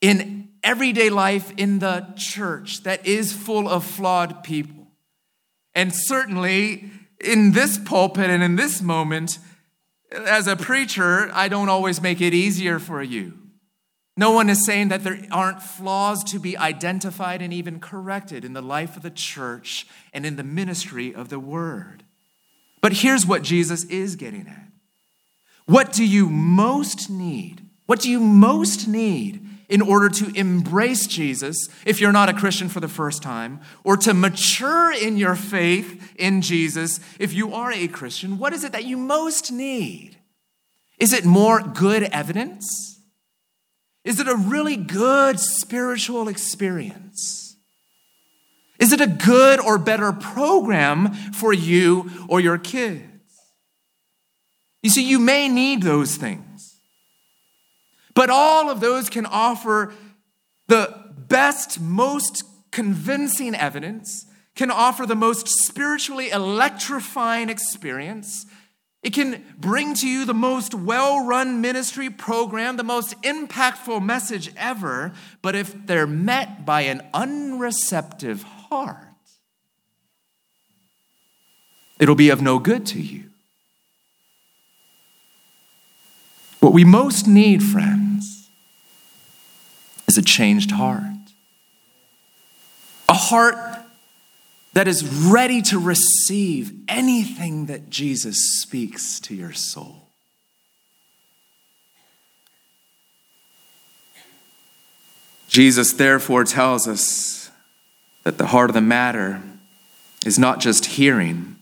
in 0.00 0.48
everyday 0.62 1.10
life 1.10 1.52
in 1.56 1.78
the 1.78 2.06
church 2.16 2.82
that 2.82 3.06
is 3.06 3.32
full 3.32 3.68
of 3.68 3.84
flawed 3.84 4.42
people. 4.42 4.79
And 5.74 5.94
certainly 5.94 6.90
in 7.20 7.52
this 7.52 7.78
pulpit 7.78 8.30
and 8.30 8.42
in 8.42 8.56
this 8.56 8.82
moment, 8.82 9.38
as 10.12 10.46
a 10.46 10.56
preacher, 10.56 11.30
I 11.32 11.48
don't 11.48 11.68
always 11.68 12.00
make 12.00 12.20
it 12.20 12.34
easier 12.34 12.78
for 12.78 13.02
you. 13.02 13.34
No 14.16 14.32
one 14.32 14.50
is 14.50 14.64
saying 14.64 14.88
that 14.88 15.04
there 15.04 15.20
aren't 15.30 15.62
flaws 15.62 16.24
to 16.24 16.38
be 16.38 16.56
identified 16.56 17.40
and 17.40 17.52
even 17.52 17.80
corrected 17.80 18.44
in 18.44 18.52
the 18.52 18.60
life 18.60 18.96
of 18.96 19.02
the 19.02 19.10
church 19.10 19.86
and 20.12 20.26
in 20.26 20.36
the 20.36 20.42
ministry 20.42 21.14
of 21.14 21.28
the 21.28 21.38
word. 21.38 22.02
But 22.80 22.94
here's 22.94 23.24
what 23.24 23.42
Jesus 23.42 23.84
is 23.84 24.16
getting 24.16 24.48
at 24.48 24.66
what 25.66 25.92
do 25.92 26.04
you 26.04 26.28
most 26.28 27.08
need? 27.08 27.62
What 27.86 28.00
do 28.00 28.10
you 28.10 28.18
most 28.18 28.88
need 28.88 29.46
in 29.70 29.80
order 29.80 30.08
to 30.08 30.30
embrace 30.38 31.06
Jesus 31.06 31.56
if 31.86 32.00
you're 32.00 32.12
not 32.12 32.28
a 32.28 32.34
Christian 32.34 32.68
for 32.68 32.80
the 32.80 32.88
first 32.88 33.22
time, 33.22 33.60
or 33.84 33.96
to 33.96 34.12
mature 34.12 34.92
in 34.92 35.16
your 35.16 35.36
faith 35.36 36.12
in 36.16 36.42
Jesus 36.42 37.00
if 37.18 37.32
you 37.32 37.54
are 37.54 37.72
a 37.72 37.88
Christian? 37.88 38.36
What 38.38 38.52
is 38.52 38.64
it 38.64 38.72
that 38.72 38.84
you 38.84 38.98
most 38.98 39.50
need? 39.50 40.18
Is 40.98 41.14
it 41.14 41.24
more 41.24 41.62
good 41.62 42.02
evidence? 42.02 43.00
Is 44.04 44.18
it 44.18 44.28
a 44.28 44.34
really 44.34 44.76
good 44.76 45.38
spiritual 45.38 46.28
experience? 46.28 47.56
Is 48.78 48.92
it 48.92 49.00
a 49.00 49.06
good 49.06 49.60
or 49.60 49.78
better 49.78 50.10
program 50.10 51.12
for 51.32 51.52
you 51.52 52.10
or 52.28 52.40
your 52.40 52.58
kids? 52.58 53.04
You 54.82 54.90
see, 54.90 55.06
you 55.06 55.18
may 55.18 55.48
need 55.48 55.82
those 55.82 56.16
things, 56.16 56.42
but 58.14 58.30
all 58.30 58.70
of 58.70 58.80
those 58.80 59.08
can 59.08 59.26
offer 59.26 59.92
the 60.68 61.12
best, 61.16 61.80
most 61.80 62.44
convincing 62.70 63.54
evidence, 63.54 64.26
can 64.54 64.70
offer 64.70 65.06
the 65.06 65.14
most 65.14 65.48
spiritually 65.48 66.30
electrifying 66.30 67.48
experience. 67.48 68.46
It 69.02 69.14
can 69.14 69.42
bring 69.58 69.94
to 69.94 70.08
you 70.08 70.26
the 70.26 70.34
most 70.34 70.74
well 70.74 71.24
run 71.24 71.60
ministry 71.60 72.10
program, 72.10 72.76
the 72.76 72.84
most 72.84 73.20
impactful 73.22 74.04
message 74.04 74.52
ever, 74.56 75.12
but 75.40 75.54
if 75.54 75.74
they're 75.86 76.06
met 76.06 76.66
by 76.66 76.82
an 76.82 77.02
unreceptive 77.14 78.42
heart, 78.42 79.06
it'll 81.98 82.14
be 82.14 82.30
of 82.30 82.42
no 82.42 82.58
good 82.58 82.84
to 82.86 83.00
you. 83.00 83.29
What 86.60 86.74
we 86.74 86.84
most 86.84 87.26
need, 87.26 87.62
friends, 87.62 88.50
is 90.06 90.18
a 90.18 90.22
changed 90.22 90.72
heart. 90.72 91.02
A 93.08 93.14
heart 93.14 93.56
that 94.74 94.86
is 94.86 95.02
ready 95.02 95.62
to 95.62 95.78
receive 95.78 96.72
anything 96.86 97.66
that 97.66 97.88
Jesus 97.90 98.60
speaks 98.60 99.18
to 99.20 99.34
your 99.34 99.52
soul. 99.52 100.08
Jesus 105.48 105.92
therefore 105.92 106.44
tells 106.44 106.86
us 106.86 107.50
that 108.22 108.38
the 108.38 108.46
heart 108.46 108.70
of 108.70 108.74
the 108.74 108.80
matter 108.80 109.42
is 110.24 110.38
not 110.38 110.60
just 110.60 110.84
hearing, 110.84 111.56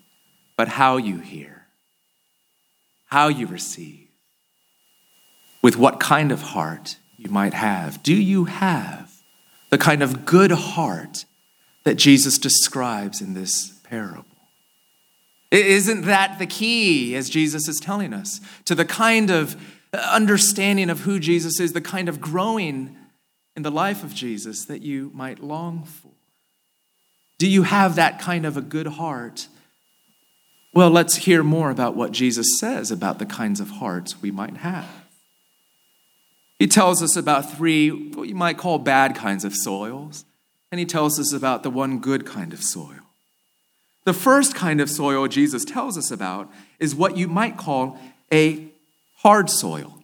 but 0.56 0.68
how 0.68 0.98
you 0.98 1.20
hear, 1.20 1.66
how 3.06 3.28
you 3.28 3.46
receive 3.46 3.97
with 5.68 5.76
what 5.76 6.00
kind 6.00 6.32
of 6.32 6.40
heart 6.40 6.96
you 7.18 7.28
might 7.28 7.52
have. 7.52 8.02
Do 8.02 8.14
you 8.14 8.46
have 8.46 9.12
the 9.68 9.76
kind 9.76 10.02
of 10.02 10.24
good 10.24 10.50
heart 10.50 11.26
that 11.84 11.96
Jesus 11.96 12.38
describes 12.38 13.20
in 13.20 13.34
this 13.34 13.78
parable? 13.84 14.24
Isn't 15.50 16.06
that 16.06 16.38
the 16.38 16.46
key, 16.46 17.14
as 17.14 17.28
Jesus 17.28 17.68
is 17.68 17.78
telling 17.80 18.14
us, 18.14 18.40
to 18.64 18.74
the 18.74 18.86
kind 18.86 19.30
of 19.30 19.62
understanding 19.92 20.88
of 20.88 21.00
who 21.00 21.20
Jesus 21.20 21.60
is, 21.60 21.74
the 21.74 21.82
kind 21.82 22.08
of 22.08 22.18
growing 22.18 22.96
in 23.54 23.60
the 23.60 23.70
life 23.70 24.02
of 24.02 24.14
Jesus 24.14 24.64
that 24.64 24.80
you 24.80 25.10
might 25.12 25.40
long 25.40 25.84
for? 25.84 26.12
Do 27.36 27.46
you 27.46 27.64
have 27.64 27.96
that 27.96 28.18
kind 28.18 28.46
of 28.46 28.56
a 28.56 28.62
good 28.62 28.86
heart? 28.86 29.48
Well, 30.72 30.88
let's 30.88 31.16
hear 31.16 31.42
more 31.42 31.70
about 31.70 31.94
what 31.94 32.12
Jesus 32.12 32.58
says 32.58 32.90
about 32.90 33.18
the 33.18 33.26
kinds 33.26 33.60
of 33.60 33.68
hearts 33.68 34.22
we 34.22 34.30
might 34.30 34.56
have. 34.56 34.88
He 36.58 36.66
tells 36.66 37.02
us 37.02 37.16
about 37.16 37.52
three, 37.56 37.90
what 37.90 38.28
you 38.28 38.34
might 38.34 38.58
call 38.58 38.78
bad 38.78 39.14
kinds 39.14 39.44
of 39.44 39.54
soils, 39.54 40.24
and 40.72 40.78
he 40.78 40.84
tells 40.84 41.18
us 41.18 41.32
about 41.32 41.62
the 41.62 41.70
one 41.70 42.00
good 42.00 42.26
kind 42.26 42.52
of 42.52 42.62
soil. 42.62 43.00
The 44.04 44.12
first 44.12 44.54
kind 44.54 44.80
of 44.80 44.90
soil 44.90 45.28
Jesus 45.28 45.64
tells 45.64 45.96
us 45.96 46.10
about 46.10 46.50
is 46.78 46.94
what 46.94 47.16
you 47.16 47.28
might 47.28 47.56
call 47.56 47.98
a 48.32 48.68
hard 49.18 49.50
soil, 49.50 50.02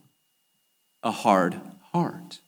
a 1.02 1.11
hard 1.11 1.61
heart. 1.92 2.38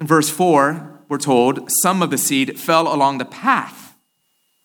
In 0.00 0.06
verse 0.06 0.30
4, 0.30 1.00
we're 1.08 1.18
told 1.18 1.70
some 1.82 2.02
of 2.02 2.10
the 2.10 2.18
seed 2.18 2.58
fell 2.58 2.92
along 2.92 3.18
the 3.18 3.24
path, 3.24 3.96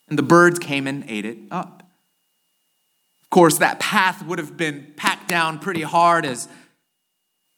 and 0.08 0.18
the 0.18 0.24
birds 0.24 0.60
came 0.60 0.88
and 0.88 1.04
ate 1.08 1.26
it 1.26 1.38
up. 1.50 1.84
Of 3.24 3.30
course, 3.30 3.58
that 3.60 3.80
path 3.80 4.24
would 4.26 4.40
have 4.40 4.58
been 4.58 4.94
packed 4.98 5.28
down 5.28 5.60
pretty 5.60 5.84
hard 5.84 6.26
as 6.26 6.48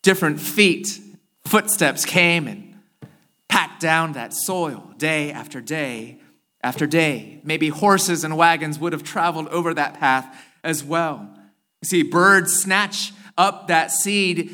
different 0.03 0.39
feet, 0.39 0.99
footsteps 1.45 2.05
came 2.05 2.47
and 2.47 2.75
packed 3.49 3.81
down 3.81 4.13
that 4.13 4.33
soil 4.33 4.93
day 4.97 5.31
after 5.31 5.59
day 5.59 6.19
after 6.61 6.85
day. 6.85 7.41
Maybe 7.43 7.69
horses 7.69 8.23
and 8.23 8.37
wagons 8.37 8.77
would 8.77 8.93
have 8.93 9.03
traveled 9.03 9.47
over 9.47 9.73
that 9.73 9.95
path 9.95 10.45
as 10.63 10.83
well. 10.83 11.29
You 11.81 11.87
see, 11.87 12.03
birds 12.03 12.53
snatch 12.53 13.11
up 13.37 13.67
that 13.67 13.91
seed 13.91 14.51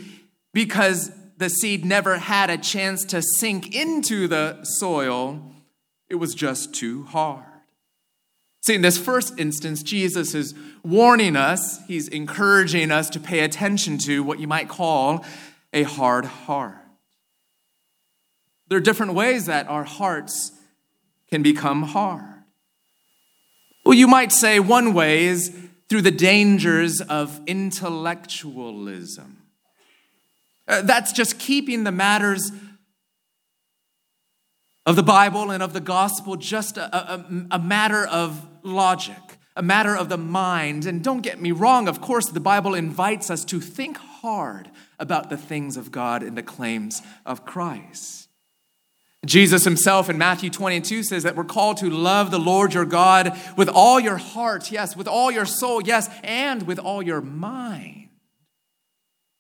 because 0.53 1.12
the 1.38 1.50
seed 1.50 1.86
never 1.86 2.18
had 2.18 2.50
a 2.50 2.58
chance 2.58 3.06
to 3.06 3.22
sink 3.22 3.75
into 3.75 4.27
the 4.27 4.63
soil, 4.63 5.53
it 6.10 6.15
was 6.15 6.34
just 6.34 6.74
too 6.74 7.03
hard. 7.03 7.46
See, 8.61 8.75
in 8.75 8.81
this 8.81 8.97
first 8.97 9.39
instance, 9.39 9.83
Jesus 9.83 10.35
is 10.35 10.53
warning 10.83 11.35
us, 11.35 11.79
he's 11.87 12.07
encouraging 12.07 12.91
us 12.91 13.09
to 13.11 13.19
pay 13.19 13.39
attention 13.39 13.97
to 13.99 14.23
what 14.23 14.39
you 14.39 14.47
might 14.47 14.67
call 14.67 15.25
a 15.73 15.83
hard 15.83 16.25
heart. 16.25 16.75
There 18.67 18.77
are 18.77 18.81
different 18.81 19.13
ways 19.13 19.47
that 19.47 19.67
our 19.67 19.83
hearts 19.83 20.51
can 21.29 21.41
become 21.41 21.83
hard. 21.83 22.43
Well, 23.85 23.95
you 23.95 24.07
might 24.07 24.31
say 24.31 24.59
one 24.59 24.93
way 24.93 25.25
is 25.25 25.55
through 25.87 26.03
the 26.03 26.11
dangers 26.11 27.01
of 27.01 27.39
intellectualism. 27.47 29.37
Uh, 30.67 30.83
that's 30.83 31.11
just 31.11 31.39
keeping 31.39 31.83
the 31.83 31.91
matters 31.91 32.51
of 34.86 34.95
the 34.95 35.03
Bible 35.03 35.51
and 35.51 35.62
of 35.62 35.74
the 35.74 35.79
gospel 35.79 36.36
just 36.36 36.77
a, 36.77 37.13
a, 37.13 37.25
a 37.51 37.59
matter 37.59 38.05
of 38.05 38.48
logic, 38.63 39.38
a 39.55 39.62
matter 39.62 39.95
of 39.95 40.09
the 40.09 40.17
mind. 40.17 40.86
And 40.86 41.03
don't 41.03 41.21
get 41.21 41.41
me 41.41 41.51
wrong, 41.51 41.88
of 41.88 42.01
course, 42.01 42.27
the 42.27 42.39
Bible 42.39 42.74
invites 42.74 43.29
us 43.29 43.45
to 43.45 43.59
think 43.59 43.98
hard 43.98 44.69
about 44.98 45.29
the 45.29 45.38
things 45.38 45.77
of 45.77 45.91
God 45.91 46.24
and 46.24 46.38
the 46.38 46.43
claims 46.43 47.01
of 47.25 47.45
Christ. 47.45 48.29
Jesus 49.25 49.65
himself 49.65 50.09
in 50.09 50.17
Matthew 50.17 50.50
22 50.50 51.03
says 51.03 51.24
that 51.24 51.36
we're 51.36 51.43
called 51.43 51.77
to 51.77 51.89
love 51.89 52.31
the 52.31 52.39
Lord 52.39 52.74
your 52.74 52.86
God 52.86 53.38
with 53.57 53.67
all 53.67 54.00
your 54.00 54.15
heart, 54.15 54.71
yes, 54.71 54.95
with 54.95 55.09
all 55.09 55.29
your 55.29 55.45
soul, 55.45 55.81
yes, 55.81 56.09
and 56.24 56.63
with 56.63 56.79
all 56.79 57.01
your 57.03 57.19
mind. 57.19 57.99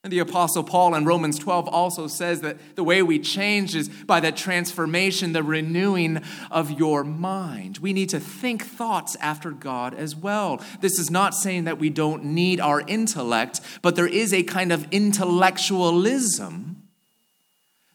And 0.01 0.13
the 0.13 0.19
Apostle 0.19 0.63
Paul 0.63 0.95
in 0.95 1.03
Romans 1.03 1.37
12 1.37 1.67
also 1.67 2.07
says 2.07 2.39
that 2.39 2.77
the 2.77 2.85
way 2.85 3.01
we 3.01 3.19
change 3.19 3.75
is 3.75 3.89
by 3.89 4.21
that 4.21 4.37
transformation, 4.37 5.33
the 5.33 5.43
renewing 5.43 6.21
of 6.49 6.71
your 6.71 7.03
mind. 7.03 7.79
We 7.79 7.91
need 7.91 8.07
to 8.09 8.19
think 8.19 8.63
thoughts 8.63 9.17
after 9.19 9.51
God 9.51 9.93
as 9.93 10.15
well. 10.15 10.63
This 10.79 10.99
is 10.99 11.11
not 11.11 11.35
saying 11.35 11.65
that 11.65 11.79
we 11.79 11.89
don't 11.89 12.23
need 12.23 12.61
our 12.61 12.79
intellect, 12.79 13.59
but 13.81 13.97
there 13.97 14.07
is 14.07 14.33
a 14.33 14.43
kind 14.43 14.71
of 14.71 14.87
intellectualism 14.89 16.83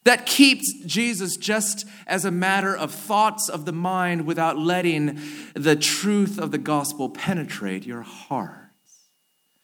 that 0.04 0.26
keeps 0.26 0.74
Jesus 0.84 1.38
just 1.38 1.86
as 2.06 2.26
a 2.26 2.30
matter 2.30 2.76
of 2.76 2.92
thoughts 2.92 3.48
of 3.48 3.64
the 3.64 3.72
mind 3.72 4.26
without 4.26 4.58
letting 4.58 5.18
the 5.54 5.74
truth 5.74 6.38
of 6.38 6.50
the 6.50 6.58
gospel 6.58 7.08
penetrate 7.08 7.86
your 7.86 8.02
hearts. 8.02 8.60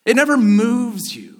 It 0.06 0.16
never 0.16 0.38
moves 0.38 1.14
you. 1.14 1.39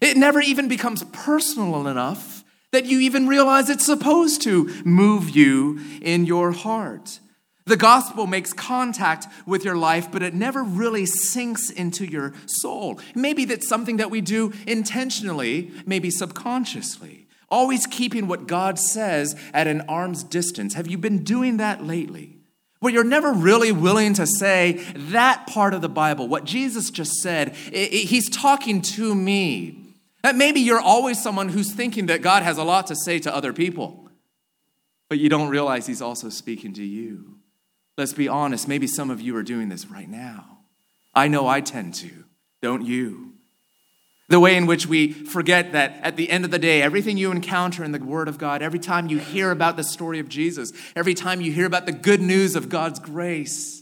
It 0.00 0.16
never 0.16 0.40
even 0.40 0.68
becomes 0.68 1.04
personal 1.12 1.86
enough 1.86 2.44
that 2.72 2.86
you 2.86 3.00
even 3.00 3.26
realize 3.26 3.68
it's 3.68 3.84
supposed 3.86 4.42
to 4.42 4.70
move 4.84 5.30
you 5.30 5.80
in 6.00 6.24
your 6.24 6.52
heart. 6.52 7.20
The 7.66 7.76
gospel 7.76 8.26
makes 8.26 8.52
contact 8.52 9.26
with 9.46 9.64
your 9.64 9.76
life, 9.76 10.10
but 10.10 10.22
it 10.22 10.34
never 10.34 10.62
really 10.62 11.06
sinks 11.06 11.70
into 11.70 12.04
your 12.04 12.32
soul. 12.46 12.98
Maybe 13.14 13.44
that's 13.44 13.68
something 13.68 13.98
that 13.98 14.10
we 14.10 14.20
do 14.20 14.52
intentionally, 14.66 15.70
maybe 15.86 16.10
subconsciously, 16.10 17.28
always 17.48 17.86
keeping 17.86 18.26
what 18.26 18.46
God 18.46 18.78
says 18.78 19.36
at 19.52 19.66
an 19.66 19.82
arm's 19.82 20.24
distance. 20.24 20.74
Have 20.74 20.88
you 20.88 20.98
been 20.98 21.22
doing 21.22 21.58
that 21.58 21.84
lately? 21.84 22.38
Where 22.80 22.92
you're 22.92 23.04
never 23.04 23.32
really 23.32 23.72
willing 23.72 24.14
to 24.14 24.26
say 24.26 24.82
that 24.94 25.46
part 25.46 25.74
of 25.74 25.82
the 25.82 25.88
Bible, 25.88 26.28
what 26.28 26.44
Jesus 26.44 26.90
just 26.90 27.12
said, 27.16 27.54
he's 27.54 28.30
talking 28.30 28.80
to 28.82 29.14
me. 29.14 29.79
That 30.22 30.36
maybe 30.36 30.60
you're 30.60 30.80
always 30.80 31.22
someone 31.22 31.48
who's 31.48 31.72
thinking 31.72 32.06
that 32.06 32.22
God 32.22 32.42
has 32.42 32.58
a 32.58 32.64
lot 32.64 32.86
to 32.88 32.96
say 32.96 33.18
to 33.20 33.34
other 33.34 33.52
people, 33.52 34.08
but 35.08 35.18
you 35.18 35.28
don't 35.28 35.48
realize 35.48 35.86
He's 35.86 36.02
also 36.02 36.28
speaking 36.28 36.72
to 36.74 36.84
you. 36.84 37.38
Let's 37.96 38.12
be 38.12 38.28
honest, 38.28 38.68
maybe 38.68 38.86
some 38.86 39.10
of 39.10 39.20
you 39.20 39.36
are 39.36 39.42
doing 39.42 39.68
this 39.68 39.86
right 39.86 40.08
now. 40.08 40.58
I 41.14 41.28
know 41.28 41.46
I 41.46 41.60
tend 41.60 41.94
to, 41.94 42.24
don't 42.62 42.84
you? 42.84 43.34
The 44.28 44.38
way 44.38 44.56
in 44.56 44.66
which 44.66 44.86
we 44.86 45.10
forget 45.12 45.72
that 45.72 45.98
at 46.02 46.16
the 46.16 46.30
end 46.30 46.44
of 46.44 46.52
the 46.52 46.58
day, 46.58 46.82
everything 46.82 47.16
you 47.16 47.32
encounter 47.32 47.82
in 47.82 47.90
the 47.90 47.98
Word 47.98 48.28
of 48.28 48.38
God, 48.38 48.62
every 48.62 48.78
time 48.78 49.08
you 49.08 49.18
hear 49.18 49.50
about 49.50 49.76
the 49.76 49.82
story 49.82 50.20
of 50.20 50.28
Jesus, 50.28 50.72
every 50.94 51.14
time 51.14 51.40
you 51.40 51.50
hear 51.50 51.66
about 51.66 51.84
the 51.84 51.92
good 51.92 52.20
news 52.20 52.54
of 52.54 52.68
God's 52.68 53.00
grace, 53.00 53.79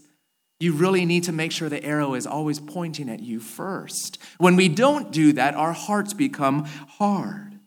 you 0.61 0.73
really 0.73 1.05
need 1.05 1.25
to 1.25 1.33
make 1.33 1.53
sure 1.53 1.69
the 1.69 1.85
arrow 1.85 2.15
is 2.15 2.27
always 2.27 2.59
pointing 2.59 3.09
at 3.09 3.21
you 3.21 3.39
first. 3.39 4.19
When 4.39 4.57
we 4.57 4.69
don't 4.69 5.13
do 5.13 5.33
that, 5.35 5.55
our 5.55 5.73
hearts 5.73 6.15
become 6.15 6.65
hard. 6.65 7.59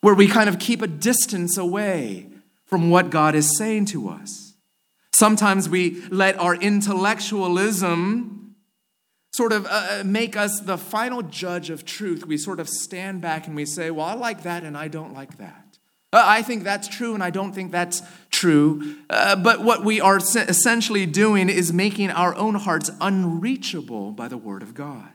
Where 0.00 0.14
we 0.14 0.28
kind 0.28 0.48
of 0.48 0.58
keep 0.58 0.80
a 0.80 0.86
distance 0.86 1.58
away 1.58 2.28
from 2.66 2.88
what 2.88 3.10
God 3.10 3.34
is 3.34 3.56
saying 3.58 3.86
to 3.86 4.08
us. 4.08 4.54
Sometimes 5.12 5.68
we 5.68 6.02
let 6.08 6.38
our 6.38 6.54
intellectualism 6.54 8.54
sort 9.32 9.52
of 9.52 9.66
uh, 9.66 10.00
uh 10.00 10.02
make 10.04 10.36
us 10.36 10.60
the 10.60 10.78
final 10.78 11.22
judge 11.22 11.68
of 11.68 11.84
truth. 11.84 12.26
We 12.26 12.38
sort 12.38 12.60
of 12.60 12.68
stand 12.68 13.20
back 13.20 13.46
and 13.46 13.56
we 13.56 13.66
say, 13.66 13.90
Well, 13.90 14.06
I 14.06 14.14
like 14.14 14.44
that 14.44 14.62
and 14.62 14.78
I 14.78 14.88
don't 14.88 15.12
like 15.12 15.36
that. 15.38 15.59
Uh, 16.12 16.22
I 16.24 16.42
think 16.42 16.64
that's 16.64 16.88
true, 16.88 17.14
and 17.14 17.22
I 17.22 17.30
don't 17.30 17.52
think 17.52 17.70
that's 17.70 18.02
true. 18.30 18.96
Uh, 19.08 19.36
but 19.36 19.62
what 19.62 19.84
we 19.84 20.00
are 20.00 20.16
essentially 20.16 21.06
doing 21.06 21.48
is 21.48 21.72
making 21.72 22.10
our 22.10 22.34
own 22.34 22.56
hearts 22.56 22.90
unreachable 23.00 24.10
by 24.10 24.26
the 24.26 24.36
Word 24.36 24.62
of 24.62 24.74
God. 24.74 25.12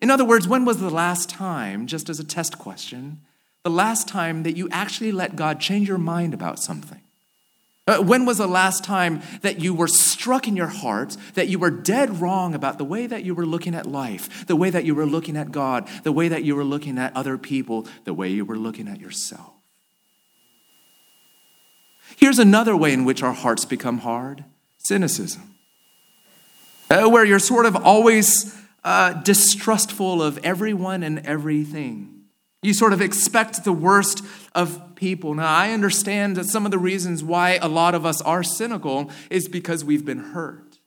In 0.00 0.10
other 0.10 0.24
words, 0.24 0.46
when 0.46 0.64
was 0.64 0.78
the 0.78 0.90
last 0.90 1.30
time, 1.30 1.86
just 1.86 2.08
as 2.08 2.20
a 2.20 2.24
test 2.24 2.58
question, 2.58 3.22
the 3.64 3.70
last 3.70 4.06
time 4.06 4.42
that 4.42 4.56
you 4.56 4.68
actually 4.70 5.10
let 5.10 5.36
God 5.36 5.58
change 5.58 5.88
your 5.88 5.98
mind 5.98 6.34
about 6.34 6.58
something? 6.58 7.00
Uh, 7.86 8.02
when 8.02 8.26
was 8.26 8.36
the 8.36 8.46
last 8.46 8.84
time 8.84 9.22
that 9.40 9.60
you 9.60 9.72
were 9.72 9.88
struck 9.88 10.46
in 10.46 10.54
your 10.54 10.66
heart, 10.66 11.16
that 11.32 11.48
you 11.48 11.58
were 11.58 11.70
dead 11.70 12.20
wrong 12.20 12.54
about 12.54 12.76
the 12.76 12.84
way 12.84 13.06
that 13.06 13.24
you 13.24 13.34
were 13.34 13.46
looking 13.46 13.74
at 13.74 13.86
life, 13.86 14.46
the 14.46 14.54
way 14.54 14.68
that 14.68 14.84
you 14.84 14.94
were 14.94 15.06
looking 15.06 15.38
at 15.38 15.50
God, 15.50 15.88
the 16.02 16.12
way 16.12 16.28
that 16.28 16.44
you 16.44 16.54
were 16.54 16.64
looking 16.64 16.98
at 16.98 17.16
other 17.16 17.38
people, 17.38 17.86
the 18.04 18.12
way 18.12 18.28
you 18.28 18.44
were 18.44 18.58
looking 18.58 18.88
at 18.88 19.00
yourself? 19.00 19.57
Here's 22.16 22.38
another 22.38 22.76
way 22.76 22.92
in 22.92 23.04
which 23.04 23.22
our 23.22 23.32
hearts 23.32 23.64
become 23.64 23.98
hard 23.98 24.44
cynicism, 24.78 25.54
uh, 26.90 27.08
where 27.08 27.24
you're 27.24 27.38
sort 27.38 27.66
of 27.66 27.76
always 27.76 28.56
uh, 28.84 29.12
distrustful 29.12 30.22
of 30.22 30.38
everyone 30.44 31.02
and 31.02 31.18
everything. 31.26 32.18
You 32.62 32.74
sort 32.74 32.92
of 32.92 33.00
expect 33.00 33.64
the 33.64 33.72
worst 33.72 34.24
of 34.54 34.94
people. 34.96 35.34
Now, 35.34 35.54
I 35.54 35.70
understand 35.72 36.36
that 36.36 36.46
some 36.46 36.64
of 36.64 36.72
the 36.72 36.78
reasons 36.78 37.22
why 37.22 37.58
a 37.60 37.68
lot 37.68 37.94
of 37.94 38.04
us 38.04 38.20
are 38.22 38.42
cynical 38.42 39.10
is 39.30 39.48
because 39.48 39.84
we've 39.84 40.04
been 40.04 40.32
hurt. 40.32 40.78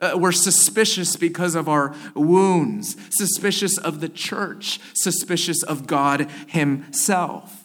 Uh, 0.00 0.16
we're 0.16 0.32
suspicious 0.32 1.16
because 1.16 1.54
of 1.54 1.68
our 1.68 1.94
wounds, 2.14 2.96
suspicious 3.10 3.78
of 3.78 4.00
the 4.00 4.08
church, 4.08 4.80
suspicious 4.94 5.62
of 5.62 5.86
God 5.86 6.28
Himself. 6.48 7.61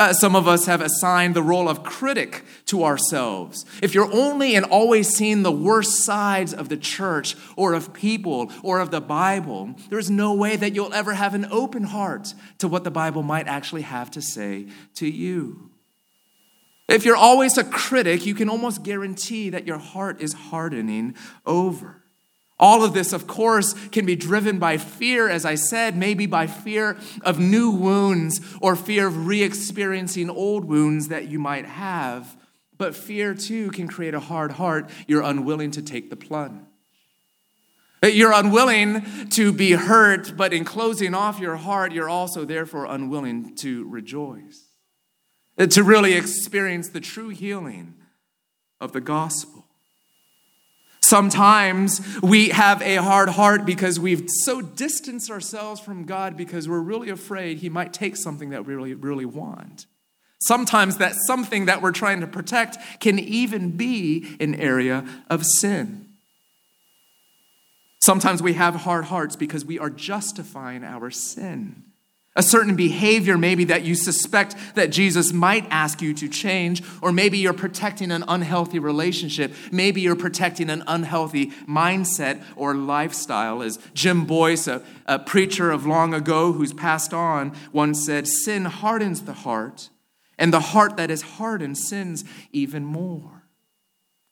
Uh, 0.00 0.14
some 0.14 0.34
of 0.34 0.48
us 0.48 0.64
have 0.64 0.80
assigned 0.80 1.36
the 1.36 1.42
role 1.42 1.68
of 1.68 1.82
critic 1.82 2.42
to 2.64 2.84
ourselves. 2.84 3.66
If 3.82 3.94
you're 3.94 4.10
only 4.10 4.54
and 4.54 4.64
always 4.64 5.10
seeing 5.10 5.42
the 5.42 5.52
worst 5.52 6.04
sides 6.06 6.54
of 6.54 6.70
the 6.70 6.78
church 6.78 7.36
or 7.54 7.74
of 7.74 7.92
people 7.92 8.50
or 8.62 8.80
of 8.80 8.90
the 8.90 9.02
Bible, 9.02 9.74
there's 9.90 10.10
no 10.10 10.32
way 10.32 10.56
that 10.56 10.74
you'll 10.74 10.94
ever 10.94 11.12
have 11.12 11.34
an 11.34 11.46
open 11.50 11.82
heart 11.82 12.32
to 12.60 12.66
what 12.66 12.82
the 12.82 12.90
Bible 12.90 13.22
might 13.22 13.46
actually 13.46 13.82
have 13.82 14.10
to 14.12 14.22
say 14.22 14.68
to 14.94 15.06
you. 15.06 15.68
If 16.88 17.04
you're 17.04 17.14
always 17.14 17.58
a 17.58 17.64
critic, 17.64 18.24
you 18.24 18.34
can 18.34 18.48
almost 18.48 18.82
guarantee 18.82 19.50
that 19.50 19.66
your 19.66 19.76
heart 19.76 20.22
is 20.22 20.32
hardening 20.32 21.14
over. 21.44 21.99
All 22.60 22.84
of 22.84 22.92
this, 22.92 23.14
of 23.14 23.26
course, 23.26 23.72
can 23.88 24.04
be 24.04 24.14
driven 24.14 24.58
by 24.58 24.76
fear, 24.76 25.30
as 25.30 25.46
I 25.46 25.54
said, 25.54 25.96
maybe 25.96 26.26
by 26.26 26.46
fear 26.46 26.98
of 27.22 27.38
new 27.40 27.70
wounds 27.70 28.40
or 28.60 28.76
fear 28.76 29.06
of 29.06 29.26
re 29.26 29.42
experiencing 29.42 30.28
old 30.28 30.66
wounds 30.66 31.08
that 31.08 31.28
you 31.28 31.38
might 31.38 31.64
have. 31.64 32.36
But 32.76 32.94
fear, 32.94 33.34
too, 33.34 33.70
can 33.70 33.88
create 33.88 34.12
a 34.12 34.20
hard 34.20 34.52
heart. 34.52 34.90
You're 35.06 35.22
unwilling 35.22 35.70
to 35.72 35.82
take 35.82 36.10
the 36.10 36.16
plunge. 36.16 36.60
You're 38.02 38.32
unwilling 38.32 39.28
to 39.30 39.52
be 39.52 39.72
hurt, 39.72 40.36
but 40.36 40.52
in 40.52 40.64
closing 40.64 41.14
off 41.14 41.38
your 41.38 41.56
heart, 41.56 41.92
you're 41.92 42.08
also 42.08 42.44
therefore 42.44 42.86
unwilling 42.86 43.56
to 43.56 43.88
rejoice, 43.88 44.68
to 45.58 45.82
really 45.82 46.14
experience 46.14 46.90
the 46.90 47.00
true 47.00 47.28
healing 47.28 47.94
of 48.80 48.92
the 48.92 49.00
gospel. 49.02 49.59
Sometimes 51.10 52.00
we 52.22 52.50
have 52.50 52.80
a 52.82 52.94
hard 52.94 53.30
heart 53.30 53.66
because 53.66 53.98
we've 53.98 54.28
so 54.28 54.60
distanced 54.60 55.28
ourselves 55.28 55.80
from 55.80 56.04
God 56.04 56.36
because 56.36 56.68
we're 56.68 56.78
really 56.78 57.10
afraid 57.10 57.58
He 57.58 57.68
might 57.68 57.92
take 57.92 58.14
something 58.16 58.50
that 58.50 58.64
we 58.64 58.74
really, 58.74 58.94
really 58.94 59.24
want. 59.24 59.86
Sometimes 60.40 60.98
that 60.98 61.16
something 61.26 61.66
that 61.66 61.82
we're 61.82 61.90
trying 61.90 62.20
to 62.20 62.28
protect 62.28 62.78
can 63.00 63.18
even 63.18 63.76
be 63.76 64.36
an 64.38 64.54
area 64.54 65.04
of 65.28 65.44
sin. 65.44 66.10
Sometimes 68.00 68.40
we 68.40 68.52
have 68.52 68.76
hard 68.76 69.06
hearts 69.06 69.34
because 69.34 69.64
we 69.64 69.80
are 69.80 69.90
justifying 69.90 70.84
our 70.84 71.10
sin 71.10 71.89
a 72.36 72.42
certain 72.42 72.76
behavior 72.76 73.36
maybe 73.36 73.64
that 73.64 73.82
you 73.82 73.96
suspect 73.96 74.54
that 74.76 74.90
Jesus 74.90 75.32
might 75.32 75.66
ask 75.68 76.00
you 76.00 76.14
to 76.14 76.28
change, 76.28 76.82
or 77.02 77.10
maybe 77.10 77.38
you're 77.38 77.52
protecting 77.52 78.12
an 78.12 78.24
unhealthy 78.28 78.78
relationship. 78.78 79.52
Maybe 79.72 80.00
you're 80.00 80.14
protecting 80.14 80.70
an 80.70 80.84
unhealthy 80.86 81.46
mindset 81.68 82.42
or 82.54 82.74
lifestyle. 82.74 83.62
As 83.62 83.80
Jim 83.94 84.26
Boice, 84.26 84.68
a, 84.68 84.82
a 85.06 85.18
preacher 85.18 85.72
of 85.72 85.86
long 85.86 86.14
ago 86.14 86.52
who's 86.52 86.72
passed 86.72 87.12
on, 87.12 87.52
once 87.72 88.04
said, 88.06 88.28
Sin 88.28 88.64
hardens 88.64 89.22
the 89.22 89.32
heart, 89.32 89.90
and 90.38 90.52
the 90.52 90.60
heart 90.60 90.96
that 90.96 91.10
is 91.10 91.22
hardened 91.22 91.78
sins 91.78 92.24
even 92.52 92.84
more. 92.84 93.40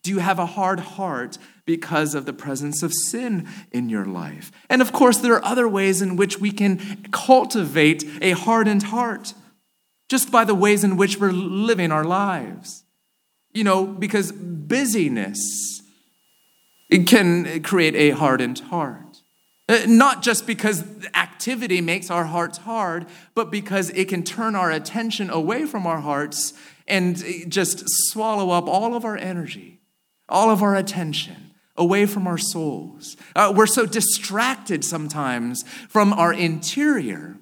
Do 0.04 0.10
you 0.10 0.20
have 0.20 0.38
a 0.38 0.46
hard 0.46 0.80
heart 0.80 1.36
because 1.68 2.14
of 2.14 2.24
the 2.24 2.32
presence 2.32 2.82
of 2.82 2.94
sin 2.94 3.46
in 3.72 3.90
your 3.90 4.06
life? 4.06 4.50
And 4.70 4.80
of 4.80 4.90
course, 4.90 5.18
there 5.18 5.34
are 5.34 5.44
other 5.44 5.68
ways 5.68 6.00
in 6.00 6.16
which 6.16 6.40
we 6.40 6.50
can 6.50 7.06
cultivate 7.12 8.04
a 8.22 8.30
hardened 8.30 8.84
heart 8.84 9.34
just 10.08 10.32
by 10.32 10.46
the 10.46 10.54
ways 10.54 10.82
in 10.82 10.96
which 10.96 11.18
we're 11.18 11.30
living 11.30 11.92
our 11.92 12.04
lives. 12.04 12.84
You 13.52 13.64
know, 13.64 13.84
because 13.84 14.32
busyness 14.32 15.82
can 17.06 17.62
create 17.62 17.94
a 17.94 18.10
hardened 18.16 18.60
heart. 18.60 19.20
Uh, 19.68 19.80
Not 19.86 20.22
just 20.22 20.46
because 20.46 20.84
activity 21.14 21.82
makes 21.82 22.10
our 22.10 22.24
hearts 22.24 22.56
hard, 22.58 23.04
but 23.34 23.50
because 23.50 23.90
it 23.90 24.08
can 24.08 24.22
turn 24.22 24.54
our 24.54 24.70
attention 24.70 25.28
away 25.28 25.66
from 25.66 25.86
our 25.86 26.00
hearts 26.00 26.54
and 26.86 27.22
uh, 27.22 27.46
just 27.46 27.84
swallow 28.08 28.48
up 28.52 28.66
all 28.66 28.94
of 28.94 29.04
our 29.04 29.18
energy, 29.18 29.80
all 30.30 30.48
of 30.48 30.62
our 30.62 30.74
attention 30.74 31.47
away 31.78 32.04
from 32.04 32.26
our 32.26 32.36
souls. 32.36 33.16
Uh, 33.34 33.52
we're 33.54 33.66
so 33.66 33.86
distracted 33.86 34.84
sometimes 34.84 35.62
from 35.88 36.12
our 36.12 36.32
interior 36.32 37.36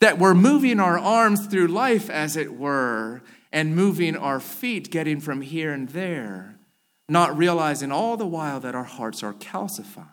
that 0.00 0.18
we're 0.18 0.34
moving 0.34 0.80
our 0.80 0.98
arms 0.98 1.46
through 1.46 1.68
life, 1.68 2.10
as 2.10 2.36
it 2.36 2.54
were, 2.54 3.22
and 3.52 3.76
moving 3.76 4.16
our 4.16 4.40
feet, 4.40 4.90
getting 4.90 5.20
from 5.20 5.42
here 5.42 5.72
and 5.72 5.90
there, 5.90 6.56
not 7.08 7.36
realizing 7.36 7.92
all 7.92 8.16
the 8.16 8.26
while 8.26 8.60
that 8.60 8.74
our 8.74 8.84
hearts 8.84 9.22
are 9.22 9.34
calcifying, 9.34 10.08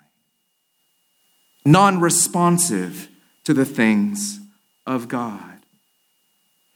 non 1.66 2.00
responsive 2.00 3.08
to 3.46 3.54
the 3.54 3.66
things 3.66 4.40
of 4.86 5.08
God. 5.08 5.60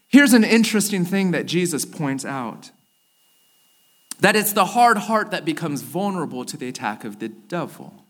Here's 0.07 0.33
an 0.33 0.43
interesting 0.43 1.05
thing 1.05 1.31
that 1.31 1.45
Jesus 1.45 1.85
points 1.85 2.25
out 2.25 2.71
that 4.21 4.35
it's 4.35 4.53
the 4.53 4.65
hard 4.65 4.97
heart 4.97 5.31
that 5.31 5.45
becomes 5.45 5.81
vulnerable 5.81 6.45
to 6.45 6.55
the 6.55 6.67
attack 6.67 7.03
of 7.03 7.19
the 7.19 7.27
devil. 7.27 8.05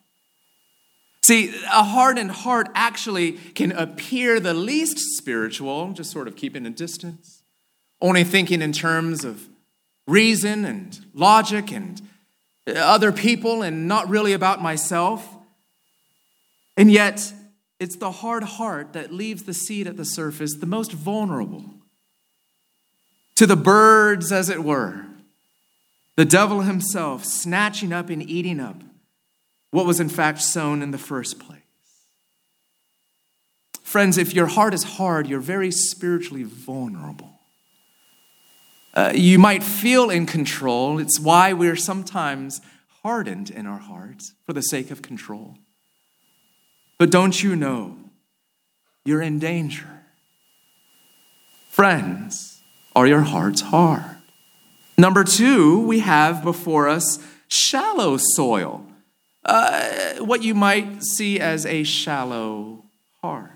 See, 1.24 1.50
a 1.72 1.84
hardened 1.84 2.32
heart 2.32 2.68
actually 2.76 3.34
can 3.34 3.72
appear 3.72 4.40
the 4.40 4.54
least 4.54 4.98
spiritual, 5.18 5.94
just 5.94 6.12
sort 6.12 6.28
of 6.28 6.36
keeping 6.36 6.66
a 6.66 6.70
distance, 6.70 7.44
only 8.02 8.24
thinking 8.24 8.62
in 8.62 8.74
terms 8.74 9.24
of 9.24 9.48
reason 10.08 10.66
and 10.66 11.00
logic 11.14 11.72
and 11.72 12.02
other 12.68 13.12
people 13.12 13.62
and 13.62 13.88
not 13.88 14.10
really 14.10 14.34
about 14.34 14.62
myself. 14.62 15.28
And 16.76 16.92
yet, 16.92 17.34
it's 17.80 17.96
the 17.96 18.12
hard 18.12 18.44
heart 18.44 18.94
that 18.94 19.14
leaves 19.14 19.44
the 19.44 19.54
seed 19.54 19.88
at 19.88 19.96
the 19.96 20.06
surface 20.06 20.56
the 20.56 20.66
most 20.66 20.92
vulnerable 20.92 21.66
to 23.36 23.48
the 23.48 23.56
birds, 23.56 24.32
as 24.32 24.50
it 24.50 24.64
were. 24.64 25.06
The 26.22 26.26
devil 26.26 26.62
himself 26.62 27.26
snatching 27.26 27.92
up 27.92 28.12
and 28.12 28.22
eating 28.22 28.60
up 28.60 28.76
what 29.72 29.88
was 29.88 30.00
in 30.00 30.08
fact 30.08 30.40
sown 30.40 30.84
in 30.84 30.92
the 30.92 31.00
first 31.00 31.40
place. 31.40 31.64
Friends, 33.82 34.20
if 34.20 34.32
your 34.32 34.46
heart 34.46 34.76
is 34.76 34.84
hard, 34.84 35.26
you're 35.26 35.40
very 35.40 35.72
spiritually 35.72 36.44
vulnerable. 36.44 37.40
Uh, 38.94 39.14
you 39.16 39.40
might 39.40 39.64
feel 39.64 40.12
in 40.12 40.28
control. 40.28 41.00
It's 41.00 41.20
why 41.20 41.54
we're 41.54 41.76
sometimes 41.76 42.62
hardened 43.02 43.50
in 43.50 43.66
our 43.66 43.80
hearts 43.80 44.36
for 44.46 44.54
the 44.54 44.62
sake 44.62 44.92
of 44.92 45.02
control. 45.02 45.58
But 47.00 47.10
don't 47.10 47.42
you 47.42 47.56
know 47.56 47.98
you're 49.06 49.24
in 49.24 49.40
danger? 49.40 50.04
Friends, 51.72 52.62
are 52.96 53.08
your 53.08 53.22
hearts 53.22 53.62
hard? 53.62 54.11
Number 55.02 55.24
two, 55.24 55.80
we 55.80 56.02
have 56.02 56.44
before 56.44 56.88
us 56.88 57.18
shallow 57.48 58.18
soil 58.18 58.86
uh, 59.44 60.18
what 60.18 60.44
you 60.44 60.54
might 60.54 61.02
see 61.02 61.40
as 61.40 61.66
a 61.66 61.82
shallow 61.82 62.86
heart. 63.20 63.50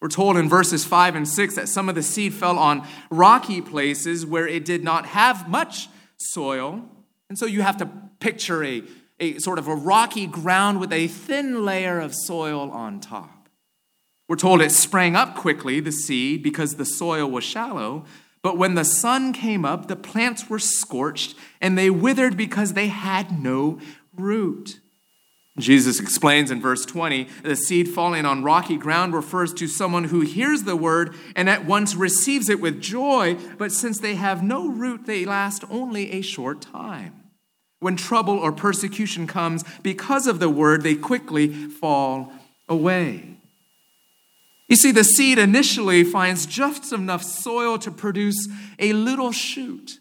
We're 0.00 0.06
told 0.06 0.36
in 0.36 0.48
verses 0.48 0.84
5 0.84 1.16
and 1.16 1.26
6 1.26 1.56
that 1.56 1.68
some 1.68 1.88
of 1.88 1.96
the 1.96 2.02
seed 2.04 2.32
fell 2.32 2.60
on 2.60 2.86
rocky 3.10 3.60
places 3.60 4.24
where 4.24 4.46
it 4.46 4.64
did 4.64 4.84
not 4.84 5.06
have 5.06 5.48
much 5.48 5.88
soil. 6.16 6.84
And 7.28 7.36
so 7.36 7.44
you 7.44 7.62
have 7.62 7.78
to 7.78 7.90
picture 8.20 8.62
a, 8.62 8.84
a 9.18 9.40
sort 9.40 9.58
of 9.58 9.66
a 9.66 9.74
rocky 9.74 10.28
ground 10.28 10.78
with 10.78 10.92
a 10.92 11.08
thin 11.08 11.64
layer 11.64 11.98
of 11.98 12.14
soil 12.14 12.70
on 12.70 13.00
top. 13.00 13.48
We're 14.28 14.36
told 14.36 14.62
it 14.62 14.70
sprang 14.70 15.16
up 15.16 15.34
quickly, 15.34 15.80
the 15.80 15.90
seed, 15.90 16.44
because 16.44 16.76
the 16.76 16.84
soil 16.84 17.28
was 17.28 17.42
shallow. 17.42 18.04
But 18.42 18.58
when 18.58 18.74
the 18.74 18.84
sun 18.84 19.32
came 19.32 19.64
up, 19.64 19.86
the 19.86 19.96
plants 19.96 20.50
were 20.50 20.58
scorched 20.58 21.36
and 21.60 21.78
they 21.78 21.90
withered 21.90 22.36
because 22.36 22.72
they 22.72 22.88
had 22.88 23.40
no 23.40 23.78
root. 24.14 24.80
Jesus 25.58 26.00
explains 26.00 26.50
in 26.50 26.62
verse 26.62 26.86
20 26.86 27.28
the 27.44 27.56
seed 27.56 27.88
falling 27.88 28.24
on 28.24 28.42
rocky 28.42 28.76
ground 28.76 29.14
refers 29.14 29.52
to 29.54 29.68
someone 29.68 30.04
who 30.04 30.22
hears 30.22 30.62
the 30.62 30.76
word 30.76 31.14
and 31.36 31.48
at 31.48 31.66
once 31.66 31.94
receives 31.94 32.48
it 32.48 32.60
with 32.60 32.80
joy, 32.80 33.36
but 33.58 33.70
since 33.70 33.98
they 33.98 34.14
have 34.14 34.42
no 34.42 34.68
root, 34.68 35.04
they 35.04 35.24
last 35.24 35.62
only 35.70 36.12
a 36.12 36.22
short 36.22 36.62
time. 36.62 37.22
When 37.80 37.96
trouble 37.96 38.38
or 38.38 38.50
persecution 38.50 39.26
comes 39.26 39.62
because 39.82 40.26
of 40.26 40.38
the 40.38 40.48
word, 40.48 40.82
they 40.82 40.94
quickly 40.94 41.52
fall 41.52 42.32
away. 42.68 43.31
You 44.72 44.76
see, 44.76 44.90
the 44.90 45.04
seed 45.04 45.38
initially 45.38 46.02
finds 46.02 46.46
just 46.46 46.94
enough 46.94 47.22
soil 47.22 47.76
to 47.80 47.90
produce 47.90 48.48
a 48.78 48.94
little 48.94 49.30
shoot. 49.30 49.98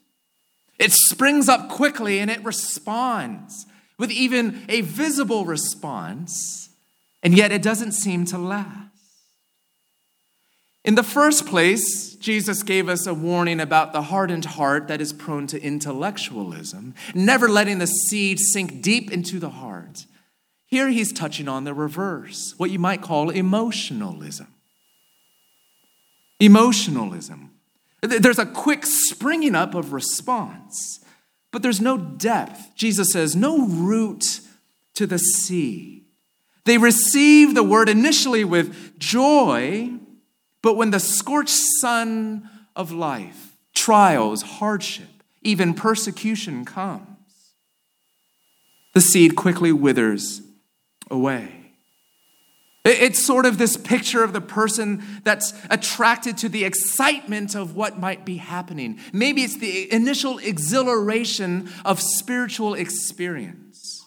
It 0.79 0.93
springs 0.93 1.49
up 1.49 1.67
quickly 1.67 2.19
and 2.19 2.31
it 2.31 2.41
responds 2.45 3.65
with 3.99 4.11
even 4.11 4.63
a 4.69 4.79
visible 4.79 5.43
response, 5.43 6.69
and 7.21 7.35
yet 7.35 7.51
it 7.51 7.61
doesn't 7.61 7.91
seem 7.91 8.23
to 8.27 8.37
last. 8.37 8.95
In 10.85 10.95
the 10.95 11.03
first 11.03 11.45
place, 11.45 12.15
Jesus 12.15 12.63
gave 12.63 12.87
us 12.87 13.05
a 13.05 13.13
warning 13.13 13.59
about 13.59 13.91
the 13.91 14.03
hardened 14.03 14.45
heart 14.45 14.87
that 14.87 15.01
is 15.01 15.11
prone 15.11 15.47
to 15.47 15.61
intellectualism, 15.61 16.95
never 17.13 17.49
letting 17.49 17.79
the 17.79 17.87
seed 17.87 18.39
sink 18.39 18.81
deep 18.81 19.11
into 19.11 19.37
the 19.37 19.49
heart. 19.49 20.05
Here 20.65 20.87
he's 20.87 21.11
touching 21.11 21.49
on 21.49 21.65
the 21.65 21.73
reverse, 21.73 22.53
what 22.55 22.71
you 22.71 22.79
might 22.79 23.01
call 23.01 23.31
emotionalism. 23.31 24.47
Emotionalism. 26.41 27.51
There's 28.01 28.39
a 28.39 28.45
quick 28.47 28.83
springing 28.83 29.55
up 29.55 29.75
of 29.75 29.93
response. 29.93 30.99
But 31.51 31.61
there's 31.61 31.79
no 31.79 31.97
depth. 31.97 32.75
Jesus 32.75 33.11
says, 33.11 33.35
no 33.35 33.67
root 33.67 34.41
to 34.95 35.05
the 35.05 35.19
seed. 35.19 36.05
They 36.65 36.77
receive 36.77 37.53
the 37.53 37.63
word 37.63 37.89
initially 37.89 38.43
with 38.43 38.97
joy, 38.97 39.91
but 40.61 40.77
when 40.77 40.91
the 40.91 40.99
scorched 40.99 41.57
sun 41.79 42.49
of 42.75 42.91
life, 42.91 43.57
trials, 43.73 44.41
hardship, 44.41 45.23
even 45.41 45.73
persecution 45.73 46.65
comes, 46.65 47.07
the 48.93 49.01
seed 49.01 49.35
quickly 49.35 49.71
withers 49.71 50.41
away. 51.09 51.60
It's 52.83 53.23
sort 53.23 53.45
of 53.45 53.59
this 53.59 53.77
picture 53.77 54.23
of 54.23 54.33
the 54.33 54.41
person 54.41 55.03
that's 55.23 55.53
attracted 55.69 56.37
to 56.39 56.49
the 56.49 56.63
excitement 56.63 57.53
of 57.53 57.75
what 57.75 57.99
might 57.99 58.25
be 58.25 58.37
happening. 58.37 58.99
Maybe 59.13 59.43
it's 59.43 59.57
the 59.57 59.91
initial 59.93 60.39
exhilaration 60.39 61.69
of 61.85 62.01
spiritual 62.01 62.73
experience. 62.73 64.03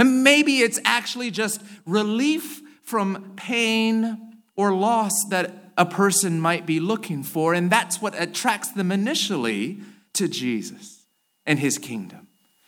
And 0.00 0.24
maybe 0.24 0.58
it's 0.58 0.80
actually 0.84 1.30
just 1.30 1.62
relief 1.86 2.60
from 2.82 3.34
pain 3.36 4.40
or 4.56 4.74
loss 4.74 5.12
that 5.30 5.72
a 5.76 5.86
person 5.86 6.40
might 6.40 6.66
be 6.66 6.80
looking 6.80 7.22
for. 7.22 7.54
And 7.54 7.70
that's 7.70 8.02
what 8.02 8.20
attracts 8.20 8.72
them 8.72 8.90
initially 8.90 9.78
to 10.14 10.26
Jesus 10.26 11.04
and 11.46 11.60
his 11.60 11.78
kingdom. 11.78 12.26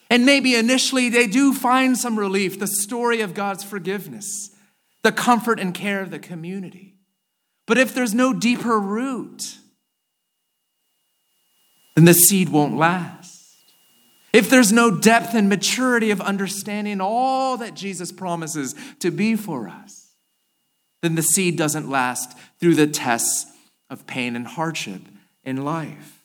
And 0.08 0.24
maybe 0.24 0.54
initially 0.54 1.08
they 1.08 1.26
do 1.26 1.52
find 1.52 1.98
some 1.98 2.16
relief, 2.16 2.60
the 2.60 2.68
story 2.68 3.20
of 3.20 3.34
God's 3.34 3.64
forgiveness 3.64 4.50
the 5.02 5.12
comfort 5.12 5.58
and 5.58 5.74
care 5.74 6.00
of 6.00 6.10
the 6.10 6.18
community. 6.18 6.94
But 7.66 7.78
if 7.78 7.94
there's 7.94 8.14
no 8.14 8.32
deeper 8.32 8.78
root, 8.78 9.58
then 11.94 12.04
the 12.04 12.14
seed 12.14 12.48
won't 12.48 12.76
last. 12.76 13.38
If 14.32 14.48
there's 14.48 14.72
no 14.72 14.90
depth 14.90 15.34
and 15.34 15.48
maturity 15.48 16.10
of 16.10 16.20
understanding 16.20 17.00
all 17.00 17.56
that 17.56 17.74
Jesus 17.74 18.12
promises 18.12 18.74
to 19.00 19.10
be 19.10 19.34
for 19.34 19.68
us, 19.68 20.12
then 21.02 21.14
the 21.14 21.22
seed 21.22 21.56
doesn't 21.56 21.90
last 21.90 22.36
through 22.58 22.74
the 22.74 22.86
tests 22.86 23.50
of 23.88 24.06
pain 24.06 24.36
and 24.36 24.46
hardship 24.46 25.02
in 25.44 25.64
life. 25.64 26.22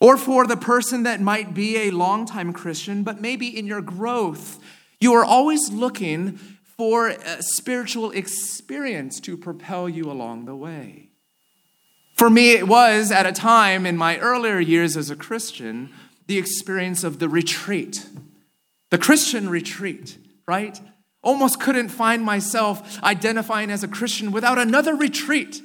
Or 0.00 0.16
for 0.16 0.46
the 0.46 0.56
person 0.56 1.04
that 1.04 1.20
might 1.20 1.54
be 1.54 1.76
a 1.76 1.90
longtime 1.90 2.52
Christian, 2.52 3.04
but 3.04 3.20
maybe 3.20 3.56
in 3.56 3.66
your 3.66 3.80
growth, 3.80 4.58
you 5.00 5.14
are 5.14 5.24
always 5.24 5.70
looking 5.70 6.38
for 6.76 7.08
a 7.08 7.42
spiritual 7.42 8.10
experience 8.10 9.20
to 9.20 9.36
propel 9.36 9.88
you 9.88 10.10
along 10.10 10.44
the 10.44 10.56
way. 10.56 11.10
For 12.14 12.30
me, 12.30 12.52
it 12.52 12.68
was 12.68 13.10
at 13.10 13.26
a 13.26 13.32
time 13.32 13.86
in 13.86 13.96
my 13.96 14.18
earlier 14.18 14.58
years 14.58 14.96
as 14.96 15.10
a 15.10 15.16
Christian, 15.16 15.92
the 16.26 16.38
experience 16.38 17.04
of 17.04 17.18
the 17.18 17.28
retreat, 17.28 18.06
the 18.90 18.98
Christian 18.98 19.48
retreat, 19.48 20.18
right? 20.46 20.80
Almost 21.22 21.60
couldn't 21.60 21.88
find 21.88 22.22
myself 22.22 23.02
identifying 23.02 23.70
as 23.70 23.82
a 23.82 23.88
Christian 23.88 24.30
without 24.30 24.58
another 24.58 24.94
retreat 24.94 25.60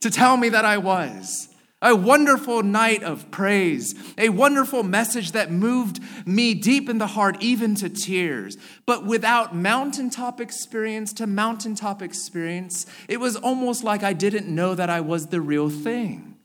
to 0.00 0.10
tell 0.10 0.36
me 0.36 0.48
that 0.48 0.64
I 0.64 0.78
was 0.78 1.53
a 1.84 1.94
wonderful 1.94 2.62
night 2.62 3.02
of 3.02 3.30
praise, 3.30 3.94
a 4.16 4.30
wonderful 4.30 4.82
message 4.82 5.32
that 5.32 5.52
moved 5.52 6.00
me 6.26 6.54
deep 6.54 6.88
in 6.88 6.96
the 6.96 7.06
heart, 7.06 7.36
even 7.40 7.74
to 7.74 7.90
tears. 7.90 8.56
But 8.86 9.04
without 9.04 9.54
mountaintop 9.54 10.40
experience 10.40 11.12
to 11.14 11.26
mountaintop 11.26 12.00
experience, 12.00 12.86
it 13.06 13.20
was 13.20 13.36
almost 13.36 13.84
like 13.84 14.02
I 14.02 14.14
didn't 14.14 14.52
know 14.52 14.74
that 14.74 14.88
I 14.88 15.02
was 15.02 15.26
the 15.26 15.42
real 15.42 15.68
thing. 15.68 16.36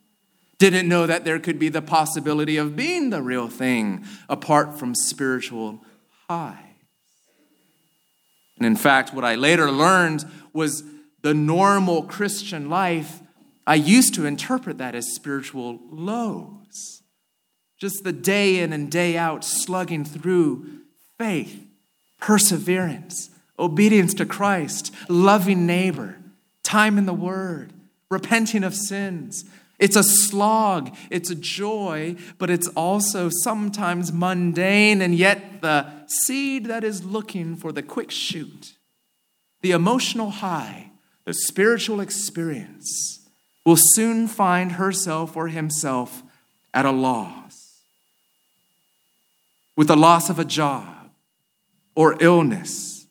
Didn't 0.58 0.90
know 0.90 1.08
that 1.08 1.24
there 1.24 1.40
could 1.40 1.58
be 1.58 1.70
the 1.70 1.82
possibility 1.82 2.58
of 2.58 2.76
being 2.76 3.10
the 3.10 3.22
real 3.22 3.48
thing 3.48 4.06
apart 4.28 4.78
from 4.78 4.94
spiritual 4.94 5.80
highs. 6.28 6.58
And 8.58 8.66
in 8.66 8.76
fact, 8.76 9.14
what 9.14 9.24
I 9.24 9.36
later 9.36 9.72
learned 9.72 10.26
was 10.52 10.84
the 11.22 11.34
normal 11.34 12.04
Christian 12.04 12.70
life 12.70 13.22
I 13.70 13.76
used 13.76 14.16
to 14.16 14.26
interpret 14.26 14.80
that 14.80 14.96
as 14.96 15.14
spiritual 15.14 15.80
lows. 15.92 17.04
Just 17.78 18.04
the 18.04 18.12
day 18.12 18.62
in 18.62 18.74
and 18.74 18.90
day 18.90 19.16
out 19.16 19.46
slugging 19.46 20.04
through 20.04 20.66
faith, 21.20 21.68
perseverance, 22.20 23.30
obedience 23.60 24.16
to 24.16 24.26
Christ, 24.26 24.92
loving 25.08 25.68
neighbor, 25.68 26.18
time 26.64 26.98
in 26.98 27.06
the 27.06 27.14
Word, 27.14 27.72
repenting 28.10 28.64
of 28.64 28.74
sins. 28.74 29.46
It's 29.78 29.96
a 29.96 30.02
slog, 30.02 30.96
it's 31.12 31.30
a 31.30 31.36
joy, 31.36 32.16
but 32.40 32.50
it's 32.50 32.70
also 32.70 33.30
sometimes 33.44 34.12
mundane, 34.12 35.00
and 35.00 35.14
yet 35.14 35.62
the 35.62 35.86
seed 36.08 36.66
that 36.66 36.84
is 36.84 37.06
looking 37.06 37.56
for 37.56 37.72
the 37.72 37.84
quick 37.84 38.10
shoot, 38.10 38.74
the 39.62 39.72
emotional 39.74 40.32
high, 40.32 40.90
the 41.26 41.36
spiritual 41.36 42.02
experience 42.02 43.19
will 43.70 43.78
soon 43.78 44.28
find 44.28 44.72
herself 44.72 45.38
or 45.38 45.48
himself 45.48 46.24
at 46.74 46.86
a 46.86 46.92
loss. 46.92 47.84
With 49.76 49.90
the 49.90 49.96
loss 49.96 50.28
of 50.28 50.40
a 50.40 50.44
job, 50.44 51.12
or 51.94 52.18
illness, 52.20 53.06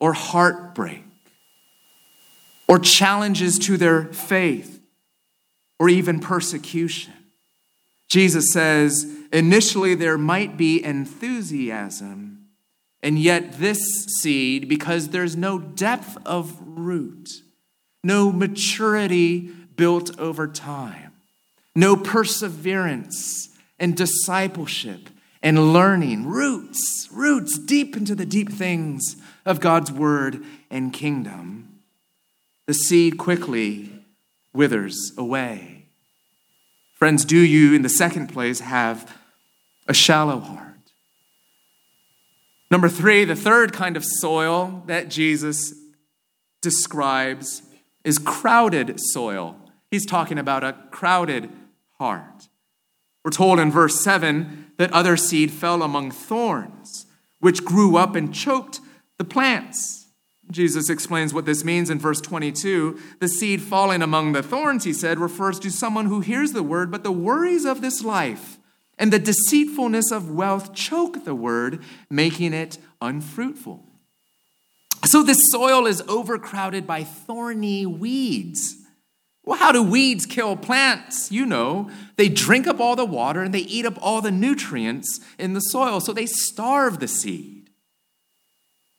or 0.00 0.12
heartbreak, 0.12 1.04
or 2.66 2.80
challenges 2.80 3.60
to 3.60 3.76
their 3.76 4.06
faith, 4.06 4.82
or 5.78 5.88
even 5.88 6.18
persecution. 6.18 7.12
Jesus 8.08 8.52
says 8.52 9.06
initially 9.32 9.94
there 9.94 10.18
might 10.18 10.56
be 10.56 10.84
enthusiasm, 10.84 12.48
and 13.04 13.20
yet 13.20 13.60
this 13.60 13.78
seed, 14.18 14.68
because 14.68 15.10
there's 15.10 15.36
no 15.36 15.60
depth 15.60 16.18
of 16.26 16.60
root, 16.60 17.30
no 18.02 18.32
maturity 18.32 19.52
built 19.76 20.18
over 20.18 20.46
time, 20.46 21.12
no 21.74 21.96
perseverance 21.96 23.50
and 23.78 23.96
discipleship 23.96 25.10
and 25.42 25.72
learning, 25.72 26.26
roots, 26.26 27.08
roots 27.12 27.58
deep 27.58 27.96
into 27.96 28.14
the 28.14 28.26
deep 28.26 28.50
things 28.50 29.16
of 29.44 29.60
God's 29.60 29.92
word 29.92 30.42
and 30.70 30.92
kingdom, 30.92 31.80
the 32.66 32.74
seed 32.74 33.16
quickly 33.16 33.92
withers 34.52 35.12
away. 35.16 35.84
Friends, 36.94 37.24
do 37.24 37.38
you, 37.38 37.74
in 37.74 37.82
the 37.82 37.88
second 37.88 38.28
place, 38.28 38.60
have 38.60 39.14
a 39.86 39.94
shallow 39.94 40.40
heart? 40.40 40.62
Number 42.70 42.88
three, 42.88 43.24
the 43.24 43.36
third 43.36 43.72
kind 43.72 43.96
of 43.96 44.04
soil 44.04 44.82
that 44.86 45.08
Jesus 45.08 45.72
describes 46.60 47.62
is 48.02 48.18
crowded 48.18 48.98
soil. 48.98 49.56
He's 49.96 50.04
talking 50.04 50.36
about 50.36 50.62
a 50.62 50.76
crowded 50.90 51.48
heart. 51.92 52.50
We're 53.24 53.30
told 53.30 53.58
in 53.58 53.70
verse 53.70 54.04
7 54.04 54.72
that 54.76 54.92
other 54.92 55.16
seed 55.16 55.50
fell 55.50 55.82
among 55.82 56.10
thorns, 56.10 57.06
which 57.40 57.64
grew 57.64 57.96
up 57.96 58.14
and 58.14 58.34
choked 58.34 58.80
the 59.16 59.24
plants. 59.24 60.08
Jesus 60.50 60.90
explains 60.90 61.32
what 61.32 61.46
this 61.46 61.64
means 61.64 61.88
in 61.88 61.98
verse 61.98 62.20
22. 62.20 63.00
The 63.20 63.28
seed 63.28 63.62
falling 63.62 64.02
among 64.02 64.32
the 64.32 64.42
thorns, 64.42 64.84
he 64.84 64.92
said, 64.92 65.18
refers 65.18 65.58
to 65.60 65.70
someone 65.70 66.04
who 66.04 66.20
hears 66.20 66.52
the 66.52 66.62
word, 66.62 66.90
but 66.90 67.02
the 67.02 67.10
worries 67.10 67.64
of 67.64 67.80
this 67.80 68.04
life 68.04 68.58
and 68.98 69.10
the 69.10 69.18
deceitfulness 69.18 70.12
of 70.12 70.30
wealth 70.30 70.74
choke 70.74 71.24
the 71.24 71.34
word, 71.34 71.82
making 72.10 72.52
it 72.52 72.76
unfruitful. 73.00 73.82
So 75.06 75.22
this 75.22 75.40
soil 75.50 75.86
is 75.86 76.02
overcrowded 76.06 76.86
by 76.86 77.02
thorny 77.02 77.86
weeds. 77.86 78.82
Well, 79.46 79.56
how 79.56 79.70
do 79.70 79.80
weeds 79.80 80.26
kill 80.26 80.56
plants? 80.56 81.30
You 81.30 81.46
know, 81.46 81.88
they 82.16 82.28
drink 82.28 82.66
up 82.66 82.80
all 82.80 82.96
the 82.96 83.04
water 83.04 83.42
and 83.42 83.54
they 83.54 83.60
eat 83.60 83.86
up 83.86 83.96
all 84.02 84.20
the 84.20 84.32
nutrients 84.32 85.20
in 85.38 85.54
the 85.54 85.60
soil, 85.60 86.00
so 86.00 86.12
they 86.12 86.26
starve 86.26 86.98
the 86.98 87.06
seed. 87.06 87.70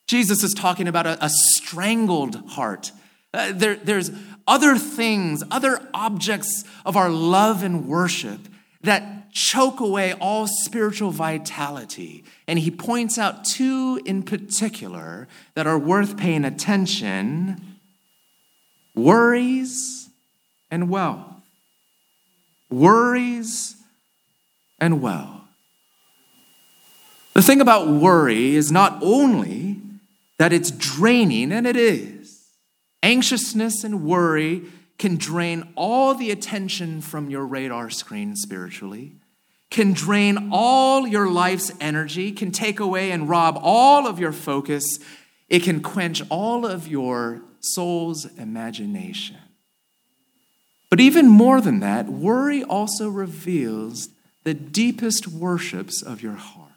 Jesus 0.08 0.44
is 0.44 0.54
talking 0.54 0.88
about 0.88 1.06
a, 1.06 1.24
a 1.24 1.30
strangled 1.30 2.50
heart. 2.52 2.94
Uh, 3.34 3.52
there, 3.54 3.76
there's 3.76 4.10
other 4.48 4.78
things, 4.78 5.44
other 5.52 5.86
objects 5.94 6.64
of 6.86 6.96
our 6.96 7.10
love 7.10 7.62
and 7.62 7.86
worship 7.86 8.40
that 8.82 9.34
choke 9.34 9.82
away 9.82 10.14
all 10.14 10.48
spiritual 10.48 11.12
vitality. 11.12 12.24
And 12.48 12.58
he 12.58 12.72
points 12.72 13.18
out 13.18 13.44
two 13.44 14.00
in 14.06 14.24
particular 14.24 15.28
that 15.56 15.68
are 15.68 15.78
worth 15.78 16.16
paying 16.16 16.46
attention 16.46 17.80
worries 18.96 20.07
and 20.70 20.90
wealth. 20.90 21.26
Worries 22.70 23.76
and 24.80 25.02
wealth. 25.02 25.42
The 27.34 27.42
thing 27.42 27.62
about 27.62 27.88
worry 27.88 28.56
is 28.56 28.72
not 28.72 28.98
only 29.02 29.80
that 30.38 30.54
it's 30.54 30.72
draining, 30.72 31.52
and 31.52 31.66
it 31.66 31.76
is. 31.76 32.48
Anxiousness 33.04 33.84
and 33.84 34.04
worry 34.04 34.64
can 34.98 35.16
drain 35.18 35.72
all 35.76 36.16
the 36.16 36.32
attention 36.32 37.02
from 37.02 37.30
your 37.30 37.46
radar 37.46 37.90
screen 37.90 38.36
spiritually, 38.36 39.16
can 39.70 39.94
drain 39.94 40.50
all 40.52 41.08
your 41.08 41.30
life's 41.30 41.72
energy, 41.80 42.32
can 42.32 42.52
take 42.52 42.80
away 42.80 43.12
and 43.12 43.30
rob 43.30 43.60
all 43.62 44.08
of 44.08 44.20
your 44.20 44.32
focus, 44.32 45.00
it 45.50 45.62
can 45.62 45.82
quench 45.82 46.22
all 46.30 46.66
of 46.66 46.88
your 46.88 47.42
soul's 47.60 48.26
imagination. 48.38 49.38
But 50.90 51.00
even 51.00 51.28
more 51.28 51.60
than 51.60 51.80
that, 51.82 52.08
worry 52.08 52.64
also 52.64 53.10
reveals 53.10 54.10
the 54.44 54.54
deepest 54.54 55.28
worships 55.28 56.02
of 56.02 56.22
your 56.22 56.34
heart. 56.34 56.72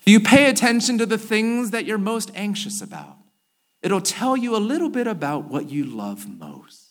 If 0.00 0.08
you 0.08 0.20
pay 0.20 0.48
attention 0.48 0.98
to 0.98 1.06
the 1.06 1.18
things 1.18 1.70
that 1.70 1.84
you're 1.84 1.98
most 1.98 2.30
anxious 2.34 2.80
about, 2.80 3.16
it'll 3.82 4.00
tell 4.00 4.36
you 4.36 4.56
a 4.56 4.58
little 4.58 4.88
bit 4.88 5.06
about 5.06 5.44
what 5.44 5.70
you 5.70 5.84
love 5.84 6.28
most. 6.28 6.90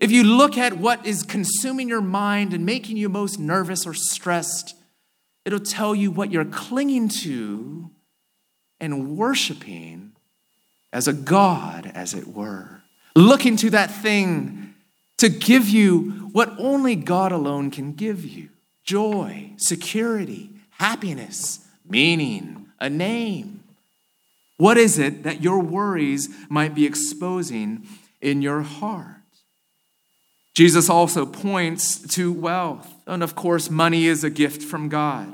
If 0.00 0.10
you 0.10 0.24
look 0.24 0.58
at 0.58 0.78
what 0.78 1.06
is 1.06 1.22
consuming 1.22 1.88
your 1.88 2.00
mind 2.00 2.52
and 2.52 2.66
making 2.66 2.96
you 2.96 3.08
most 3.08 3.38
nervous 3.38 3.86
or 3.86 3.94
stressed, 3.94 4.74
it'll 5.44 5.60
tell 5.60 5.94
you 5.94 6.10
what 6.10 6.30
you're 6.30 6.44
clinging 6.44 7.08
to 7.08 7.90
and 8.80 9.16
worshiping 9.16 10.12
as 10.92 11.08
a 11.08 11.12
God, 11.12 11.90
as 11.94 12.14
it 12.14 12.28
were 12.28 12.73
looking 13.14 13.56
to 13.56 13.70
that 13.70 13.90
thing 13.90 14.74
to 15.18 15.28
give 15.28 15.68
you 15.68 16.28
what 16.32 16.52
only 16.58 16.96
God 16.96 17.32
alone 17.32 17.70
can 17.70 17.92
give 17.92 18.24
you 18.24 18.48
joy, 18.82 19.52
security, 19.56 20.50
happiness, 20.70 21.66
meaning, 21.88 22.66
a 22.80 22.90
name. 22.90 23.62
What 24.56 24.76
is 24.76 24.98
it 24.98 25.22
that 25.22 25.42
your 25.42 25.60
worries 25.60 26.28
might 26.48 26.74
be 26.74 26.86
exposing 26.86 27.86
in 28.20 28.42
your 28.42 28.62
heart? 28.62 29.10
Jesus 30.54 30.88
also 30.88 31.26
points 31.26 31.98
to 32.14 32.32
wealth. 32.32 32.88
And 33.06 33.22
of 33.22 33.34
course, 33.34 33.70
money 33.70 34.06
is 34.06 34.22
a 34.22 34.30
gift 34.30 34.62
from 34.62 34.88
God. 34.88 35.32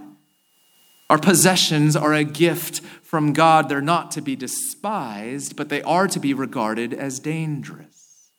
Our 1.11 1.19
possessions 1.19 1.97
are 1.97 2.15
a 2.15 2.23
gift 2.23 2.83
from 3.03 3.33
God. 3.33 3.69
They're 3.69 3.81
not 3.81 4.13
to 4.13 4.21
be 4.21 4.37
despised, 4.37 5.57
but 5.57 5.69
they 5.69 5.83
are 5.83 6.07
to 6.07 6.21
be 6.21 6.33
regarded 6.33 6.95
as 6.95 7.19
dangerous. 7.19 8.31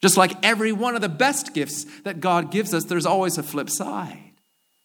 Just 0.00 0.16
like 0.16 0.32
every 0.42 0.72
one 0.72 0.94
of 0.94 1.02
the 1.02 1.10
best 1.10 1.52
gifts 1.52 1.84
that 2.00 2.20
God 2.20 2.50
gives 2.50 2.72
us, 2.72 2.86
there's 2.86 3.04
always 3.04 3.36
a 3.36 3.42
flip 3.42 3.68
side. 3.68 4.32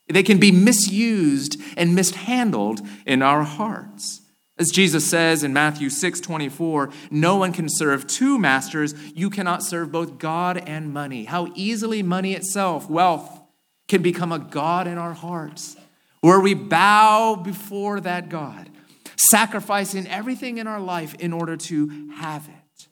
They 0.10 0.22
can 0.22 0.38
be 0.38 0.52
misused 0.52 1.62
and 1.78 1.96
mishandled 1.96 2.82
in 3.06 3.22
our 3.22 3.44
hearts. 3.44 4.20
As 4.58 4.70
Jesus 4.70 5.10
says 5.10 5.42
in 5.42 5.54
Matthew 5.54 5.90
6 5.90 6.20
24, 6.20 6.90
no 7.10 7.38
one 7.38 7.54
can 7.54 7.70
serve 7.70 8.06
two 8.06 8.38
masters. 8.38 8.94
You 9.16 9.30
cannot 9.30 9.64
serve 9.64 9.94
both 9.94 10.18
God 10.18 10.58
and 10.58 10.92
money. 10.94 11.24
How 11.24 11.54
easily 11.56 12.04
money 12.04 12.34
itself, 12.34 12.90
wealth, 12.90 13.40
can 13.88 14.02
become 14.02 14.34
a 14.34 14.40
God 14.40 14.88
in 14.88 14.98
our 14.98 15.14
hearts 15.14 15.78
where 16.22 16.40
we 16.40 16.54
bow 16.54 17.36
before 17.36 18.00
that 18.02 18.30
God, 18.30 18.70
sacrificing 19.18 20.08
everything 20.08 20.58
in 20.58 20.68
our 20.68 20.80
life 20.80 21.16
in 21.16 21.34
order 21.34 21.56
to 21.58 22.10
have 22.16 22.48
it. 22.48 22.88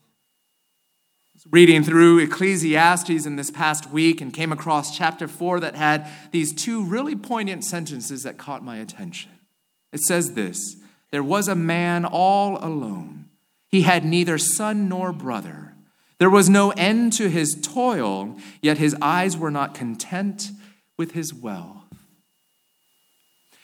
reading 1.49 1.81
through 1.81 2.19
Ecclesiastes 2.19 3.25
in 3.25 3.37
this 3.37 3.51
past 3.51 3.89
week 3.89 4.19
and 4.19 4.33
came 4.33 4.51
across 4.51 4.97
chapter 4.97 5.29
4 5.29 5.61
that 5.61 5.75
had 5.75 6.05
these 6.31 6.53
two 6.53 6.83
really 6.83 7.15
poignant 7.15 7.63
sentences 7.63 8.23
that 8.23 8.37
caught 8.37 8.63
my 8.63 8.77
attention. 8.77 9.31
It 9.93 10.01
says 10.01 10.33
this 10.33 10.75
There 11.11 11.23
was 11.23 11.47
a 11.47 11.55
man 11.55 12.03
all 12.03 12.57
alone, 12.57 13.29
he 13.69 13.83
had 13.83 14.03
neither 14.03 14.37
son 14.37 14.89
nor 14.89 15.13
brother. 15.13 15.73
There 16.19 16.29
was 16.29 16.49
no 16.49 16.71
end 16.71 17.13
to 17.13 17.29
his 17.29 17.55
toil, 17.61 18.37
yet 18.61 18.79
his 18.79 18.95
eyes 19.01 19.37
were 19.37 19.51
not 19.51 19.75
content 19.75 20.49
with 20.97 21.11
his 21.11 21.33
wealth. 21.33 21.76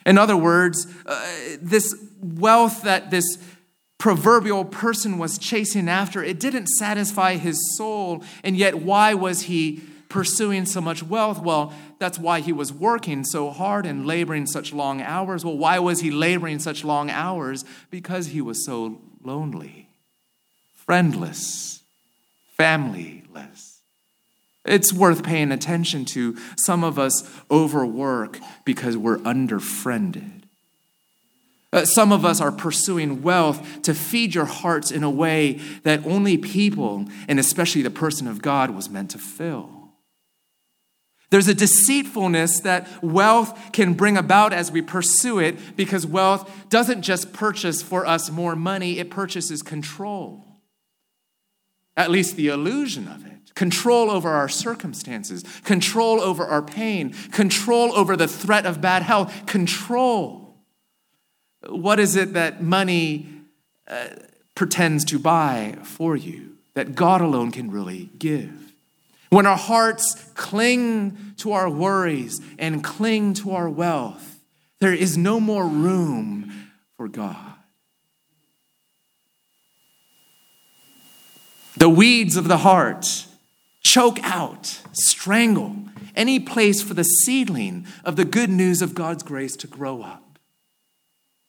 In 0.05 0.17
other 0.17 0.37
words, 0.37 0.87
uh, 1.05 1.29
this 1.61 1.95
wealth 2.21 2.83
that 2.83 3.11
this 3.11 3.37
proverbial 3.97 4.65
person 4.65 5.17
was 5.17 5.37
chasing 5.37 5.87
after, 5.87 6.23
it 6.23 6.39
didn't 6.39 6.67
satisfy 6.67 7.37
his 7.37 7.77
soul. 7.77 8.23
And 8.43 8.57
yet, 8.57 8.75
why 8.75 9.13
was 9.13 9.43
he 9.43 9.81
pursuing 10.09 10.65
so 10.65 10.81
much 10.81 11.01
wealth? 11.01 11.39
Well, 11.39 11.73
that's 11.99 12.19
why 12.19 12.41
he 12.41 12.51
was 12.51 12.73
working 12.73 13.23
so 13.23 13.49
hard 13.49 13.85
and 13.85 14.05
laboring 14.05 14.45
such 14.45 14.73
long 14.73 15.01
hours. 15.01 15.45
Well, 15.45 15.57
why 15.57 15.79
was 15.79 16.01
he 16.01 16.11
laboring 16.11 16.59
such 16.59 16.83
long 16.83 17.09
hours? 17.09 17.63
Because 17.89 18.27
he 18.27 18.41
was 18.41 18.65
so 18.65 19.01
lonely, 19.23 19.89
friendless, 20.73 21.81
familyless. 22.59 23.72
It's 24.65 24.93
worth 24.93 25.23
paying 25.23 25.51
attention 25.51 26.05
to. 26.05 26.37
Some 26.57 26.83
of 26.83 26.97
us 26.97 27.29
overwork 27.51 28.39
because 28.65 28.95
we're 28.95 29.21
underfriended. 29.23 30.43
Uh, 31.73 31.85
some 31.85 32.11
of 32.11 32.23
us 32.23 32.39
are 32.39 32.51
pursuing 32.51 33.23
wealth 33.23 33.81
to 33.81 33.95
feed 33.95 34.35
your 34.35 34.45
hearts 34.45 34.91
in 34.91 35.03
a 35.03 35.09
way 35.09 35.59
that 35.81 36.05
only 36.05 36.37
people, 36.37 37.07
and 37.27 37.39
especially 37.39 37.81
the 37.81 37.89
person 37.89 38.27
of 38.27 38.43
God, 38.43 38.69
was 38.69 38.89
meant 38.89 39.11
to 39.11 39.17
fill. 39.17 39.83
There's 41.31 41.47
a 41.47 41.55
deceitfulness 41.55 42.59
that 42.59 42.87
wealth 43.03 43.59
can 43.73 43.95
bring 43.95 44.17
about 44.17 44.53
as 44.53 44.71
we 44.71 44.83
pursue 44.83 45.39
it 45.39 45.75
because 45.75 46.05
wealth 46.05 46.69
doesn't 46.69 47.01
just 47.01 47.33
purchase 47.33 47.81
for 47.81 48.05
us 48.05 48.29
more 48.29 48.55
money, 48.55 48.99
it 48.99 49.09
purchases 49.09 49.63
control. 49.63 50.45
At 51.97 52.11
least 52.11 52.35
the 52.35 52.49
illusion 52.49 53.07
of 53.07 53.25
it. 53.25 53.32
Control 53.55 54.09
over 54.09 54.29
our 54.29 54.49
circumstances, 54.49 55.43
control 55.63 56.19
over 56.19 56.43
our 56.45 56.61
pain, 56.61 57.13
control 57.31 57.93
over 57.93 58.17
the 58.17 58.27
threat 58.27 58.65
of 58.65 58.81
bad 58.81 59.03
health, 59.03 59.45
control. 59.45 60.57
What 61.67 61.99
is 61.99 62.15
it 62.15 62.33
that 62.33 62.63
money 62.63 63.29
uh, 63.87 64.07
pretends 64.55 65.05
to 65.05 65.19
buy 65.19 65.77
for 65.83 66.15
you 66.15 66.57
that 66.73 66.95
God 66.95 67.21
alone 67.21 67.51
can 67.51 67.69
really 67.69 68.09
give? 68.17 68.73
When 69.29 69.45
our 69.45 69.57
hearts 69.57 70.15
cling 70.35 71.17
to 71.37 71.53
our 71.53 71.69
worries 71.69 72.41
and 72.59 72.83
cling 72.83 73.33
to 73.35 73.51
our 73.51 73.69
wealth, 73.69 74.39
there 74.79 74.93
is 74.93 75.17
no 75.17 75.39
more 75.39 75.65
room 75.65 76.71
for 76.97 77.07
God. 77.07 77.53
The 81.77 81.89
weeds 81.89 82.35
of 82.35 82.47
the 82.47 82.59
heart 82.59 83.25
choke 83.83 84.19
out, 84.23 84.81
strangle 84.93 85.75
any 86.15 86.39
place 86.39 86.81
for 86.81 86.93
the 86.93 87.03
seedling 87.03 87.85
of 88.03 88.15
the 88.15 88.25
good 88.25 88.49
news 88.49 88.81
of 88.81 88.95
God's 88.95 89.23
grace 89.23 89.55
to 89.57 89.67
grow 89.67 90.01
up 90.01 90.39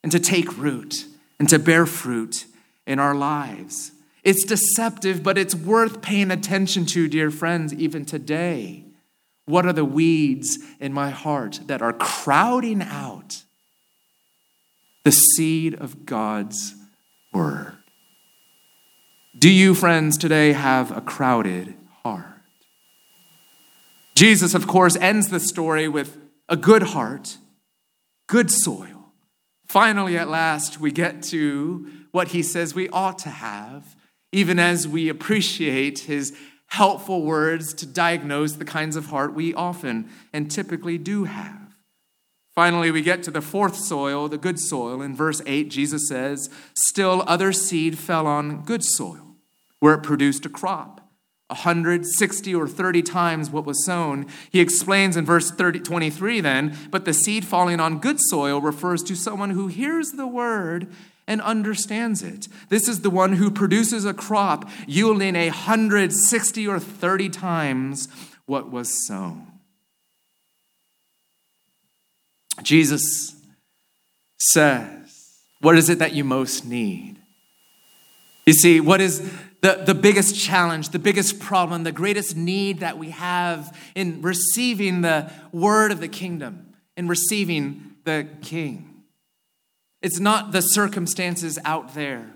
and 0.03 0.11
to 0.13 0.21
take 0.21 0.57
root 0.59 1.07
and 1.39 1.49
to 1.49 1.59
bear 1.59 1.87
fruit 1.87 2.47
in 2.87 2.99
our 2.99 3.15
lives. 3.15 3.93
It's 4.23 4.45
deceptive, 4.45 5.23
but 5.23 5.37
it's 5.37 5.55
worth 5.55 6.01
paying 6.01 6.31
attention 6.31 6.87
to, 6.87 7.09
dear 7.09 7.31
friends, 7.31 7.75
even 7.75 8.05
today. 8.05 8.85
What 9.47 9.67
are 9.67 9.73
the 9.75 9.85
weeds 9.85 10.59
in 10.81 10.95
my 10.95 11.11
heart 11.11 11.61
that 11.67 11.83
are 11.83 11.93
crowding 11.93 12.81
out 12.81 13.43
the 15.05 15.13
seed 15.13 15.75
of 15.75 16.07
God's 16.07 16.75
word? 17.33 17.77
Do 19.39 19.51
you, 19.51 19.75
friends, 19.75 20.17
today 20.17 20.53
have 20.53 20.97
a 20.97 21.03
crowded 21.03 21.75
heart? 22.05 22.27
Jesus, 24.15 24.55
of 24.55 24.67
course, 24.67 24.97
ends 24.97 25.29
the 25.29 25.41
story 25.41 25.89
with 25.89 26.19
a 26.49 26.57
good 26.57 26.83
heart, 26.83 27.39
good 28.29 28.51
soil 28.51 28.95
Finally, 29.67 30.17
at 30.17 30.29
last, 30.29 30.79
we 30.79 30.93
get 30.93 31.21
to 31.21 31.91
what 32.13 32.29
he 32.29 32.43
says 32.45 32.77
we 32.77 32.89
ought 32.91 33.19
to 33.19 33.29
have, 33.29 33.97
even 34.31 34.59
as 34.59 34.87
we 34.87 35.09
appreciate 35.09 36.01
his 36.01 36.33
helpful 36.69 37.23
words 37.23 37.75
to 37.75 37.87
diagnose 37.87 38.53
the 38.53 38.65
kinds 38.65 38.95
of 38.95 39.07
heart 39.07 39.35
we 39.35 39.55
often 39.55 40.09
and 40.33 40.51
typically 40.51 40.99
do 40.99 41.25
have. 41.25 41.75
Finally, 42.55 42.93
we 42.93 43.03
get 43.03 43.23
to 43.23 43.33
the 43.33 43.41
fourth 43.41 43.75
soil, 43.75 44.29
the 44.29 44.39
good 44.39 44.61
soil. 44.61 45.03
In 45.03 45.17
verse 45.17 45.43
8, 45.45 45.71
Jesus 45.71 46.07
says, 46.09 46.49
Still 46.75 47.25
other 47.27 47.53
seed 47.53 47.99
fell 47.99 48.29
on 48.29 48.63
good 48.63 48.85
soil, 48.85 49.37
where 49.81 49.95
it 49.95 50.05
produced 50.05 50.47
a 50.47 50.49
crop 50.49 51.01
160 51.49 52.55
or 52.55 52.67
30 52.67 53.03
times 53.03 53.51
what 53.51 53.67
was 53.67 53.85
sown. 53.85 54.27
He 54.51 54.61
explains 54.61 55.17
in 55.17 55.27
verse 55.27 55.51
30, 55.51 55.81
23 55.81 56.41
then, 56.41 56.77
but 56.91 57.05
the 57.05 57.13
seed 57.13 57.45
falling 57.45 57.81
on 57.81 57.99
good 57.99 58.19
soil 58.19 58.61
refers 58.61 59.03
to 59.05 59.15
someone 59.15 59.51
who 59.51 59.67
hears 59.67 60.13
the 60.13 60.27
word 60.27 60.89
and 61.27 61.41
understands 61.43 62.23
it. 62.23 62.49
This 62.69 62.89
is 62.89 63.01
the 63.01 63.11
one 63.11 63.35
who 63.35 63.51
produces 63.51 64.05
a 64.05 64.15
crop 64.15 64.69
yielding 64.87 65.37
a 65.37 65.49
160 65.49 66.67
or 66.67 66.79
30 66.79 67.29
times 67.29 68.09
what 68.47 68.71
was 68.71 69.07
sown. 69.07 69.47
Jesus 72.63 73.35
says, 74.39 75.41
What 75.61 75.77
is 75.77 75.89
it 75.89 75.99
that 75.99 76.15
you 76.15 76.25
most 76.25 76.65
need? 76.65 77.17
You 78.47 78.53
see, 78.53 78.81
what 78.81 79.01
is 79.01 79.29
the, 79.65 79.83
the 79.83 79.95
biggest 79.95 80.39
challenge, 80.39 80.91
the 80.91 80.99
biggest 80.99 81.41
problem, 81.41 81.85
the 81.85 81.91
greatest 81.93 82.37
need 82.37 82.81
that 82.81 82.99
we 82.99 83.09
have 83.13 83.75
in 83.95 84.21
receiving 84.21 85.01
the 85.01 85.33
word 85.53 85.91
of 85.91 86.01
the 86.01 86.09
kingdom, 86.09 86.75
in 86.99 87.09
receiving 87.09 87.95
the 88.05 88.29
king. 88.43 89.05
It's 90.03 90.21
not 90.21 90.53
the 90.53 90.61
circumstances 90.61 91.59
out 91.65 91.95
there. 91.95 92.31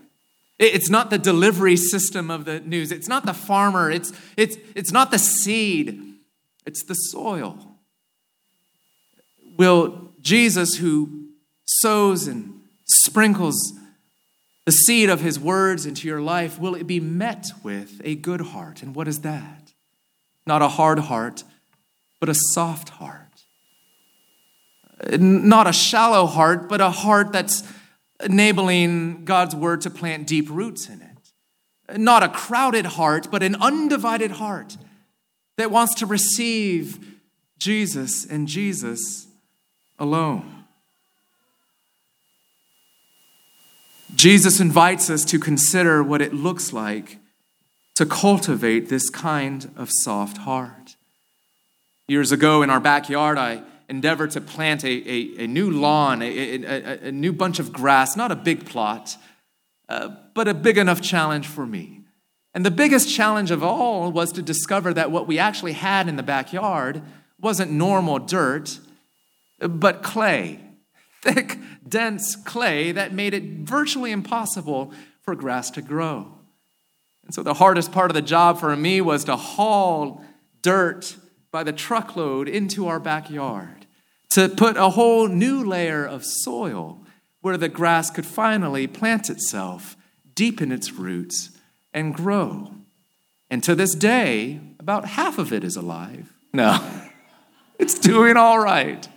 It's 0.59 0.89
not 0.89 1.11
the 1.11 1.19
delivery 1.19 1.77
system 1.77 2.31
of 2.31 2.47
the 2.47 2.61
news. 2.61 2.91
It's 2.91 3.09
not 3.09 3.27
the 3.27 3.35
farmer. 3.35 3.91
It's, 3.91 4.11
it's, 4.39 4.57
it's 4.75 4.91
not 4.91 5.11
the 5.11 5.19
seed. 5.19 6.15
It's 6.65 6.83
the 6.83 6.95
soil. 6.95 7.77
Will 9.59 10.13
Jesus, 10.23 10.77
who 10.77 11.27
sows 11.67 12.27
and 12.27 12.63
sprinkles 12.87 13.75
the 14.69 14.73
seed 14.73 15.09
of 15.09 15.23
his 15.23 15.41
words 15.41 15.87
into 15.87 16.07
your 16.07 16.21
life, 16.21 16.59
will 16.59 16.75
it 16.75 16.87
be 16.87 17.01
met 17.01 17.47
with 17.63 18.03
a 18.05 18.15
good 18.15 18.43
heart? 18.43 18.83
And 18.83 18.95
what 18.95 19.09
is 19.09 19.21
that? 19.21 19.73
Not 20.47 20.61
a 20.61 20.69
hard 20.69 20.99
heart, 20.99 21.43
but 22.21 22.29
a 22.29 22.35
soft 22.53 22.91
heart. 22.91 23.45
Not 25.19 25.67
a 25.67 25.73
shallow 25.73 26.27
heart, 26.27 26.69
but 26.69 26.83
a 26.83 26.91
heart 26.91 27.33
that's 27.33 27.63
enabling 28.23 29.25
God's 29.25 29.57
word 29.57 29.81
to 29.81 29.91
plant 29.91 30.27
deep 30.27 30.51
roots 30.51 30.91
in 30.91 31.01
it. 31.01 31.99
Not 31.99 32.23
a 32.23 32.29
crowded 32.29 32.85
heart, 32.85 33.29
but 33.31 33.43
an 33.43 33.55
undivided 33.55 34.33
heart 34.33 34.77
that 35.57 35.71
wants 35.71 35.95
to 35.95 36.05
receive 36.05 37.19
Jesus 37.59 38.27
and 38.27 38.47
Jesus 38.47 39.29
alone. 39.99 40.58
Jesus 44.19 44.59
invites 44.59 45.11
us 45.11 45.25
to 45.27 45.39
consider 45.39 46.03
what 46.03 46.21
it 46.21 46.35
looks 46.35 46.73
like 46.73 47.19
to 47.95 48.05
cultivate 48.05 48.89
this 48.89 49.11
kind 49.11 49.71
of 49.77 49.91
soft 49.93 50.39
heart. 50.39 50.97
Years 52.09 52.33
ago 52.33 52.63
in 52.63 52.69
our 52.69 52.81
backyard, 52.81 53.39
I 53.39 53.63
endeavored 53.89 54.33
to 54.33 54.41
plant 54.41 54.83
a, 54.83 54.89
a, 54.89 55.45
a 55.45 55.47
new 55.47 55.71
lawn, 55.71 56.21
a, 56.23 57.07
a, 57.07 57.13
new 57.13 57.33
bunch 57.33 57.61
of 57.61 57.73
grass, 57.73 58.17
not 58.17 58.33
a 58.33 58.35
big 58.35 58.67
plot, 58.67 59.17
uh, 59.89 60.09
but 60.35 60.49
a 60.49 60.55
big 60.55 60.79
enough 60.79 61.01
challenge 61.01 61.47
for 61.47 61.65
me. 61.65 62.01
And 62.55 62.67
the 62.67 62.73
biggest 62.73 63.09
challenge 63.09 63.53
of 63.53 63.63
all 63.63 64.11
was 64.11 64.33
to 64.33 64.43
discover 64.43 64.93
that 64.95 65.13
what 65.13 65.29
we 65.29 65.39
actually 65.39 65.75
had 65.75 66.09
in 66.09 66.17
the 66.17 66.25
backyard 66.25 67.03
wasn't 67.41 67.71
normal 67.71 68.19
dirt, 68.19 68.81
but 69.61 70.03
clay 70.03 70.59
thick, 71.23 71.59
dense 71.89 72.37
clay 72.37 72.93
that 72.93 73.13
made 73.13 73.35
it 73.35 73.45
virtually 73.61 74.13
impossible 74.13 74.93
for 75.23 75.35
grass 75.35 75.71
to 75.73 75.83
grow. 75.83 76.33
And 77.25 77.35
so 77.35 77.43
the 77.43 77.55
hardest 77.55 77.93
part 77.93 78.11
of 78.11 78.15
the 78.15 78.23
job 78.23 78.59
for 78.59 78.75
me 78.75 79.01
was 79.01 79.25
to 79.25 79.37
haul 79.37 80.25
dirt 80.63 81.17
by 81.51 81.63
the 81.63 81.73
truckload 81.73 82.49
into 82.49 82.89
our 82.89 83.01
backyard, 83.01 83.87
to 84.31 84.49
put 84.49 84.77
a 84.77 84.91
whole 84.91 85.29
new 85.29 85.65
layer 85.65 86.05
of 86.05 86.25
soil 86.25 87.05
where 87.41 87.57
the 87.57 87.69
grass 87.69 88.11
could 88.11 88.27
finally 88.27 88.87
plant 88.87 89.31
itself, 89.31 89.97
deepen 90.35 90.73
its 90.73 90.93
roots, 90.93 91.51
and 91.93 92.15
grow. 92.15 92.73
And 93.51 93.63
to 93.65 93.75
this 93.75 93.95
day, 93.95 94.61
about 94.79 95.05
half 95.07 95.39
of 95.39 95.53
it 95.53 95.65
is 95.65 95.77
alive. 95.77 96.33
No, 96.53 96.81
it's 97.79 97.99
doing 97.99 98.37
all 98.37 98.59
right. 98.59 99.09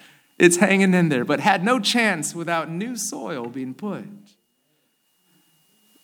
It's 0.41 0.57
hanging 0.57 0.95
in 0.95 1.09
there, 1.09 1.23
but 1.23 1.39
had 1.39 1.63
no 1.63 1.79
chance 1.79 2.33
without 2.33 2.67
new 2.67 2.95
soil 2.95 3.45
being 3.45 3.75
put. 3.75 4.05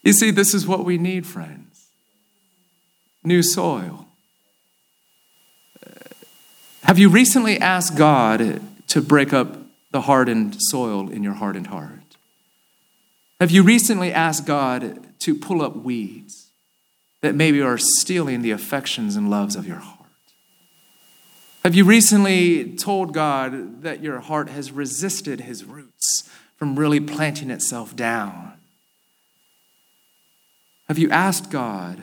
You 0.04 0.14
see, 0.14 0.30
this 0.30 0.54
is 0.54 0.68
what 0.68 0.86
we 0.86 1.00
need, 1.00 1.26
friends 1.26 1.64
new 3.24 3.42
soil. 3.42 4.08
Have 6.84 7.00
you 7.00 7.10
recently 7.10 7.60
asked 7.60 7.98
God 7.98 8.62
to 8.88 9.02
break 9.02 9.34
up 9.34 9.58
the 9.92 10.02
hardened 10.02 10.56
soil 10.60 11.10
in 11.10 11.24
your 11.24 11.34
hardened 11.34 11.68
heart? 11.68 12.16
Have 13.42 13.50
you 13.52 13.64
recently 13.64 14.14
asked 14.14 14.46
God 14.46 15.20
to 15.20 15.34
pull 15.34 15.64
up 15.64 15.76
weeds 15.76 16.52
that 17.22 17.34
maybe 17.34 17.60
are 17.60 17.80
stealing 17.80 18.44
the 18.44 18.52
affections 18.52 19.16
and 19.16 19.32
loves 19.32 19.56
of 19.56 19.68
your 19.68 19.78
heart? 19.78 19.97
Have 21.64 21.76
you 21.76 21.84
recently 21.84 22.76
told 22.76 23.14
God 23.14 23.82
that 23.82 24.02
your 24.02 24.20
heart 24.20 24.50
has 24.50 24.72
resisted 24.72 25.42
his 25.42 25.66
roots 25.66 26.30
from 26.56 26.78
really 26.78 27.00
planting 27.00 27.52
itself 27.52 27.96
down? 27.96 28.54
Have 30.88 30.98
you 30.98 31.10
asked 31.10 31.52
God 31.52 32.02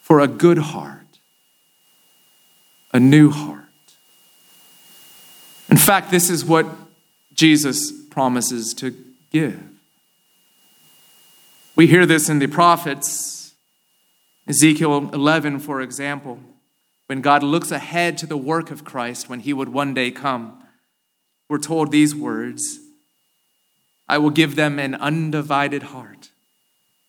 for 0.00 0.20
a 0.20 0.26
good 0.26 0.58
heart, 0.58 1.18
a 2.92 2.98
new 2.98 3.30
heart? 3.30 3.58
In 5.68 5.76
fact, 5.76 6.10
this 6.10 6.30
is 6.30 6.44
what 6.44 6.66
Jesus 7.34 7.92
promises 7.92 8.74
to 8.74 8.94
give. 9.30 9.62
We 11.76 11.86
hear 11.86 12.06
this 12.06 12.28
in 12.28 12.38
the 12.38 12.46
prophets. 12.46 13.54
Ezekiel 14.48 15.10
11, 15.12 15.60
for 15.60 15.80
example, 15.80 16.40
when 17.10 17.22
God 17.22 17.42
looks 17.42 17.72
ahead 17.72 18.16
to 18.18 18.26
the 18.28 18.36
work 18.36 18.70
of 18.70 18.84
Christ 18.84 19.28
when 19.28 19.40
he 19.40 19.52
would 19.52 19.70
one 19.70 19.94
day 19.94 20.12
come, 20.12 20.62
we're 21.48 21.58
told 21.58 21.90
these 21.90 22.14
words 22.14 22.78
I 24.08 24.16
will 24.18 24.30
give 24.30 24.54
them 24.54 24.78
an 24.78 24.94
undivided 24.94 25.82
heart 25.82 26.30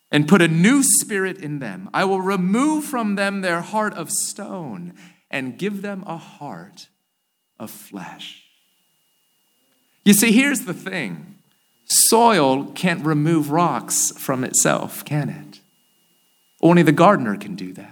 and 0.09 0.27
put 0.27 0.41
a 0.41 0.47
new 0.47 0.81
spirit 0.81 1.37
in 1.37 1.59
them. 1.59 1.87
I 1.93 2.05
will 2.05 2.19
remove 2.19 2.83
from 2.83 3.13
them 3.13 3.41
their 3.41 3.61
heart 3.61 3.93
of 3.93 4.09
stone 4.09 4.95
and 5.29 5.59
give 5.59 5.83
them 5.83 6.03
a 6.07 6.17
heart 6.17 6.87
of 7.59 7.69
flesh. 7.69 8.43
You 10.03 10.13
see, 10.13 10.31
here's 10.31 10.61
the 10.61 10.73
thing 10.73 11.35
soil 11.85 12.71
can't 12.71 13.05
remove 13.05 13.51
rocks 13.51 14.11
from 14.17 14.43
itself, 14.43 15.05
can 15.05 15.29
it? 15.29 15.59
Only 16.59 16.81
the 16.81 16.91
gardener 16.91 17.37
can 17.37 17.53
do 17.53 17.71
that. 17.73 17.90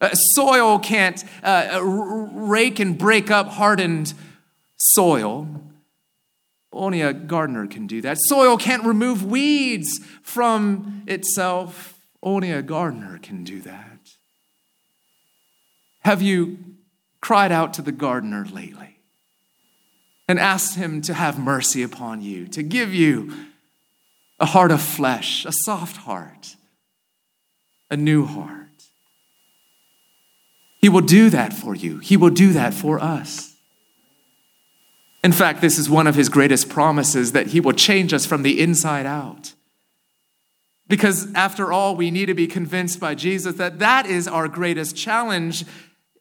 Uh, 0.00 0.10
soil 0.12 0.78
can't 0.78 1.24
uh, 1.42 1.80
rake 1.82 2.78
and 2.78 2.98
break 2.98 3.30
up 3.30 3.48
hardened 3.48 4.12
soil. 4.76 5.48
Only 6.72 7.00
a 7.00 7.12
gardener 7.12 7.66
can 7.66 7.86
do 7.86 8.02
that. 8.02 8.18
Soil 8.28 8.58
can't 8.58 8.84
remove 8.84 9.24
weeds 9.24 10.00
from 10.22 11.02
itself. 11.06 11.98
Only 12.22 12.50
a 12.50 12.62
gardener 12.62 13.18
can 13.22 13.44
do 13.44 13.60
that. 13.62 13.98
Have 16.00 16.20
you 16.20 16.58
cried 17.20 17.50
out 17.50 17.74
to 17.74 17.82
the 17.82 17.92
gardener 17.92 18.44
lately? 18.44 18.96
and 20.28 20.38
asked 20.38 20.76
him 20.76 21.00
to 21.02 21.14
have 21.14 21.38
mercy 21.38 21.82
upon 21.82 22.20
you, 22.20 22.46
to 22.48 22.62
give 22.62 22.92
you 22.92 23.32
a 24.40 24.46
heart 24.46 24.70
of 24.70 24.82
flesh, 24.82 25.44
a 25.44 25.52
soft 25.52 25.98
heart, 25.98 26.56
a 27.90 27.96
new 27.96 28.24
heart. 28.24 28.65
He 30.78 30.88
will 30.88 31.00
do 31.00 31.30
that 31.30 31.52
for 31.52 31.74
you. 31.74 31.98
He 31.98 32.16
will 32.16 32.30
do 32.30 32.52
that 32.52 32.74
for 32.74 33.00
us. 33.00 33.54
In 35.24 35.32
fact, 35.32 35.60
this 35.60 35.78
is 35.78 35.90
one 35.90 36.06
of 36.06 36.14
his 36.14 36.28
greatest 36.28 36.68
promises 36.68 37.32
that 37.32 37.48
he 37.48 37.60
will 37.60 37.72
change 37.72 38.12
us 38.12 38.24
from 38.24 38.42
the 38.42 38.60
inside 38.60 39.06
out. 39.06 39.54
Because 40.88 41.32
after 41.34 41.72
all, 41.72 41.96
we 41.96 42.12
need 42.12 42.26
to 42.26 42.34
be 42.34 42.46
convinced 42.46 43.00
by 43.00 43.14
Jesus 43.14 43.56
that 43.56 43.80
that 43.80 44.06
is 44.06 44.28
our 44.28 44.46
greatest 44.46 44.96
challenge 44.96 45.64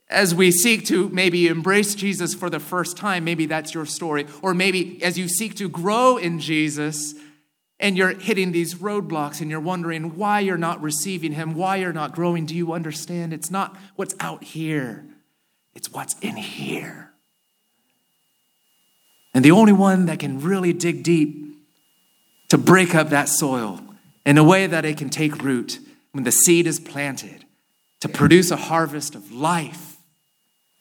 as 0.10 0.36
we 0.36 0.52
seek 0.52 0.86
to 0.86 1.10
maybe 1.10 1.48
embrace 1.48 1.96
Jesus 1.96 2.34
for 2.34 2.50
the 2.50 2.60
first 2.60 2.96
time, 2.96 3.24
maybe 3.24 3.46
that's 3.46 3.74
your 3.74 3.86
story, 3.86 4.28
or 4.42 4.54
maybe 4.54 5.04
as 5.04 5.18
you 5.18 5.28
seek 5.28 5.56
to 5.56 5.68
grow 5.68 6.18
in 6.18 6.40
Jesus 6.40 7.16
and 7.80 7.98
you're 7.98 8.14
hitting 8.18 8.52
these 8.52 8.76
roadblocks 8.76 9.42
and 9.42 9.50
you're 9.50 9.60
wondering 9.60 10.18
why 10.18 10.40
you're 10.40 10.58
not 10.58 10.82
receiving 10.82 11.34
Him, 11.34 11.54
why 11.56 11.78
you're 11.78 11.94
not 11.94 12.14
growing, 12.14 12.46
do 12.46 12.56
you 12.56 12.74
understand? 12.74 13.34
It's 13.34 13.52
not 13.52 13.76
what's 13.96 14.16
out 14.20 14.44
here, 14.44 15.06
it's 15.74 15.92
what's 15.92 16.18
in 16.20 16.38
here. 16.38 17.12
And 19.34 19.44
the 19.44 19.52
only 19.52 19.74
one 19.74 20.06
that 20.06 20.20
can 20.20 20.40
really 20.40 20.72
dig 20.72 21.04
deep 21.04 21.46
to 22.50 22.58
break 22.58 22.96
up 22.96 23.10
that 23.10 23.28
soil 23.28 23.82
in 24.26 24.38
a 24.38 24.44
way 24.44 24.66
that 24.66 24.86
it 24.86 24.98
can 24.98 25.10
take 25.10 25.44
root 25.44 25.80
when 26.12 26.24
the 26.24 26.32
seed 26.32 26.68
is 26.68 26.80
planted 26.80 27.44
to 28.00 28.08
produce 28.08 28.52
a 28.52 28.56
harvest 28.56 29.16
of 29.16 29.32
life 29.32 29.98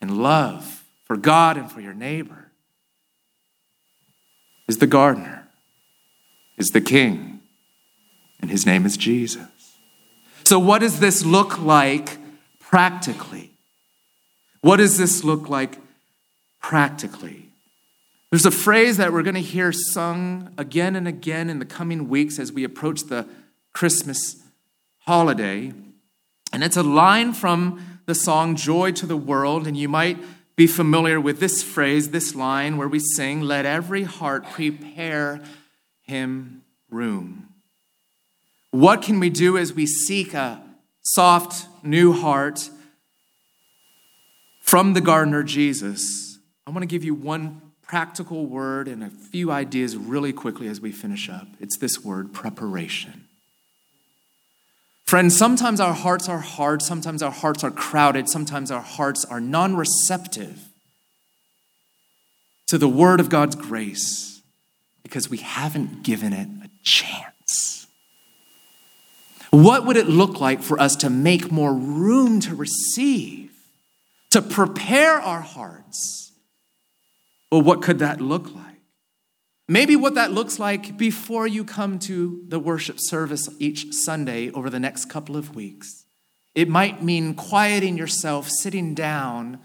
and 0.01 0.23
love 0.23 0.85
for 1.05 1.17
God 1.17 1.57
and 1.57 1.71
for 1.71 1.81
your 1.81 1.95
neighbor 1.95 2.53
is 4.69 4.79
the 4.79 4.87
gardener, 4.87 5.44
is 6.57 6.71
the 6.71 6.81
king, 6.81 7.41
and 8.41 8.51
his 8.51 8.67
name 8.67 8.87
is 8.87 8.97
Jesus. 8.97 9.47
So, 10.45 10.59
what 10.59 10.81
does 10.81 11.01
this 11.01 11.25
look 11.25 11.59
like 11.59 12.19
practically? 12.61 13.53
What 14.61 14.77
does 14.77 14.99
this 14.99 15.25
look 15.25 15.49
like 15.49 15.79
practically? 16.61 17.51
There's 18.31 18.47
a 18.47 18.51
phrase 18.51 18.97
that 18.97 19.13
we're 19.13 19.23
going 19.23 19.35
to 19.35 19.41
hear 19.41 19.71
sung 19.71 20.53
again 20.59 20.97
and 20.97 21.07
again 21.07 21.49
in 21.49 21.61
the 21.61 21.65
coming 21.65 22.09
weeks 22.09 22.39
as 22.39 22.53
we 22.53 22.65
approach 22.65 23.03
the 23.05 23.29
Christmas 23.73 24.43
holiday. 25.01 25.73
And 26.53 26.65
it's 26.65 26.77
a 26.77 26.83
line 26.83 27.33
from 27.33 28.01
the 28.07 28.15
song 28.15 28.57
Joy 28.57 28.93
to 28.93 29.07
the 29.07 29.17
World, 29.17 29.67
and 29.67 29.77
you 29.77 29.89
might 29.89 30.19
be 30.57 30.67
familiar 30.67 31.21
with 31.21 31.41
this 31.41 31.63
phrase, 31.63 32.11
this 32.11 32.35
line 32.35 32.77
where 32.77 32.89
we 32.89 32.99
sing, 32.99 33.41
Let 33.41 33.67
every 33.67 34.03
heart 34.03 34.45
prepare 34.51 35.41
him 36.05 36.63
room. 36.91 37.49
What 38.71 39.03
can 39.03 39.21
we 39.21 39.31
do 39.31 39.57
as 39.57 39.73
we 39.73 39.87
seek 39.87 40.35
a 40.35 40.63
soft 41.03 41.67
new 41.85 42.13
heart 42.13 42.71
from 44.63 44.95
the 44.95 45.01
gardener 45.01 45.43
Jesus? 45.43 46.39
I 46.67 46.71
want 46.71 46.83
to 46.83 46.87
give 46.87 47.05
you 47.05 47.15
one 47.15 47.61
practical 47.83 48.47
word 48.47 48.89
and 48.89 49.05
a 49.05 49.11
few 49.11 49.51
ideas 49.51 49.97
really 49.97 50.33
quickly 50.33 50.67
as 50.69 50.81
we 50.81 50.91
finish 50.91 51.29
up. 51.29 51.47
It's 51.61 51.77
this 51.79 52.03
word 52.03 52.33
preparation. 52.33 53.29
Friends, 55.05 55.37
sometimes 55.37 55.81
our 55.81 55.93
hearts 55.93 56.29
are 56.29 56.41
hard, 56.41 56.81
sometimes 56.81 57.23
our 57.23 57.31
hearts 57.31 57.63
are 57.63 57.71
crowded, 57.71 58.29
sometimes 58.29 58.71
our 58.71 58.81
hearts 58.81 59.25
are 59.27 59.41
non 59.41 59.77
receptive 59.77 60.71
to 62.67 62.79
the 62.79 62.89
word 62.89 63.21
of 63.21 63.29
God's 63.29 63.55
grace 63.55 64.34
because 65.05 65.31
we 65.31 65.39
haven't 65.39 66.03
given 66.03 66.33
it 66.33 66.49
a 66.65 66.71
chance. 66.83 67.87
What 69.51 69.87
would 69.87 69.97
it 69.97 70.09
look 70.09 70.41
like 70.41 70.63
for 70.63 70.81
us 70.81 70.97
to 70.97 71.11
make 71.11 71.53
more 71.53 71.73
room 71.73 72.41
to 72.41 72.57
receive, 72.57 73.53
to 74.31 74.43
prepare 74.43 75.21
our 75.21 75.43
hearts? 75.43 76.33
Well, 77.53 77.63
what 77.63 77.81
could 77.81 78.01
that 78.01 78.21
look 78.21 78.53
like? 78.53 78.81
Maybe 79.69 79.95
what 79.95 80.17
that 80.17 80.33
looks 80.33 80.59
like 80.59 80.97
before 80.97 81.47
you 81.47 81.65
come 81.65 82.01
to 82.01 82.43
the 82.49 82.59
worship 82.59 82.97
service 82.99 83.49
each 83.61 83.93
Sunday 83.93 84.51
over 84.51 84.69
the 84.69 84.81
next 84.81 85.09
couple 85.09 85.37
of 85.37 85.55
weeks. 85.55 86.05
It 86.55 86.69
might 86.69 87.03
mean 87.03 87.35
quieting 87.35 87.97
yourself, 87.97 88.49
sitting 88.49 88.95
down, 88.95 89.61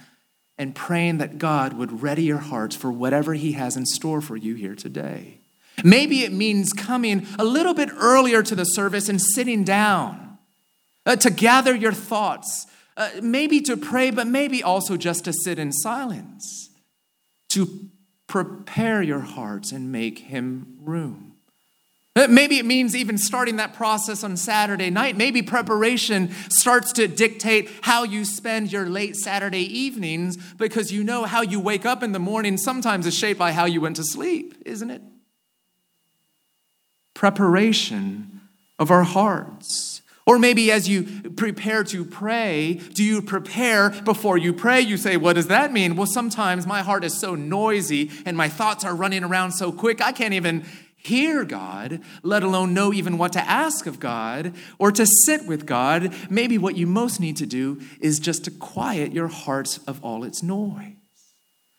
and 0.60 0.76
praying 0.76 1.18
that 1.20 1.38
God 1.38 1.74
would 1.74 2.04
ready 2.04 2.24
your 2.24 2.38
hearts 2.38 2.76
for 2.76 2.92
whatever 2.92 3.34
He 3.34 3.54
has 3.54 3.78
in 3.78 3.86
store 3.86 4.22
for 4.22 4.36
you 4.36 4.56
here 4.56 4.76
today. 4.76 5.40
Maybe 5.84 6.24
it 6.24 6.34
means 6.34 6.74
coming 6.74 7.26
a 7.40 7.46
little 7.46 7.74
bit 7.74 7.90
earlier 7.96 8.44
to 8.44 8.54
the 8.54 8.66
service 8.66 9.08
and 9.08 9.22
sitting 9.22 9.64
down 9.64 10.38
uh, 11.06 11.16
to 11.16 11.30
gather 11.30 11.74
your 11.74 11.94
thoughts, 11.94 12.68
uh, 12.98 13.10
maybe 13.24 13.62
to 13.62 13.78
pray, 13.78 14.12
but 14.12 14.28
maybe 14.28 14.62
also 14.62 14.98
just 14.98 15.24
to 15.24 15.34
sit 15.34 15.58
in 15.58 15.72
silence, 15.72 16.70
to 17.48 17.90
prepare 18.28 19.02
your 19.02 19.22
hearts 19.22 19.72
and 19.72 19.94
make 19.94 20.20
him 20.20 20.78
room. 20.82 21.29
Uh, 22.20 22.28
maybe 22.28 22.58
it 22.58 22.66
means 22.66 22.98
even 22.98 23.18
starting 23.18 23.56
that 23.56 23.74
process 23.74 24.26
on 24.26 24.36
Saturday 24.36 24.90
night. 24.90 25.16
Maybe 25.16 25.42
preparation 25.42 26.32
starts 26.50 26.92
to 26.94 27.08
dictate 27.08 27.70
how 27.82 28.04
you 28.04 28.26
spend 28.26 28.74
your 28.74 28.90
late 28.90 29.16
Saturday 29.16 29.64
evenings 29.64 30.36
because 30.58 30.92
you 30.92 31.02
know 31.02 31.24
how 31.24 31.42
you 31.42 31.62
wake 31.62 31.86
up 31.86 32.04
in 32.04 32.12
the 32.12 32.20
morning 32.20 32.58
sometimes 32.58 33.08
is 33.08 33.16
shaped 33.16 33.40
by 33.40 33.54
how 33.54 33.64
you 33.64 33.80
went 33.80 33.96
to 33.96 34.04
sleep, 34.04 34.54
isn't 34.66 34.90
it? 34.90 35.02
Preparation 37.14 38.42
of 38.78 38.92
our 38.92 39.04
hearts. 39.04 40.02
Or 40.26 40.38
maybe 40.38 40.74
as 40.74 40.90
you 40.90 41.32
prepare 41.38 41.86
to 41.86 42.04
pray, 42.04 42.82
do 42.94 43.04
you 43.04 43.22
prepare 43.22 43.90
before 43.90 44.38
you 44.38 44.54
pray? 44.54 44.82
You 44.82 44.98
say, 44.98 45.16
What 45.16 45.34
does 45.34 45.48
that 45.48 45.72
mean? 45.72 45.96
Well, 45.96 46.06
sometimes 46.06 46.68
my 46.68 46.82
heart 46.82 47.06
is 47.06 47.18
so 47.18 47.34
noisy 47.34 48.12
and 48.26 48.36
my 48.36 48.50
thoughts 48.50 48.84
are 48.84 48.94
running 48.94 49.24
around 49.24 49.54
so 49.54 49.72
quick, 49.72 50.02
I 50.02 50.12
can't 50.12 50.34
even 50.34 50.66
hear 51.02 51.44
God, 51.46 52.02
let 52.24 52.44
alone 52.44 52.74
know 52.74 52.94
even 52.94 53.18
what 53.18 53.34
to 53.34 53.50
ask 53.50 53.88
of 53.88 54.00
God 54.00 54.54
or 54.78 54.92
to 54.92 55.06
sit 55.06 55.46
with 55.46 55.66
God. 55.66 56.14
Maybe 56.30 56.58
what 56.58 56.78
you 56.78 56.86
most 56.86 57.20
need 57.20 57.38
to 57.38 57.46
do 57.46 57.82
is 58.00 58.20
just 58.20 58.46
to 58.46 58.52
quiet 58.52 59.14
your 59.14 59.28
heart 59.28 59.80
of 59.88 60.04
all 60.04 60.24
its 60.24 60.44
noise. 60.44 60.94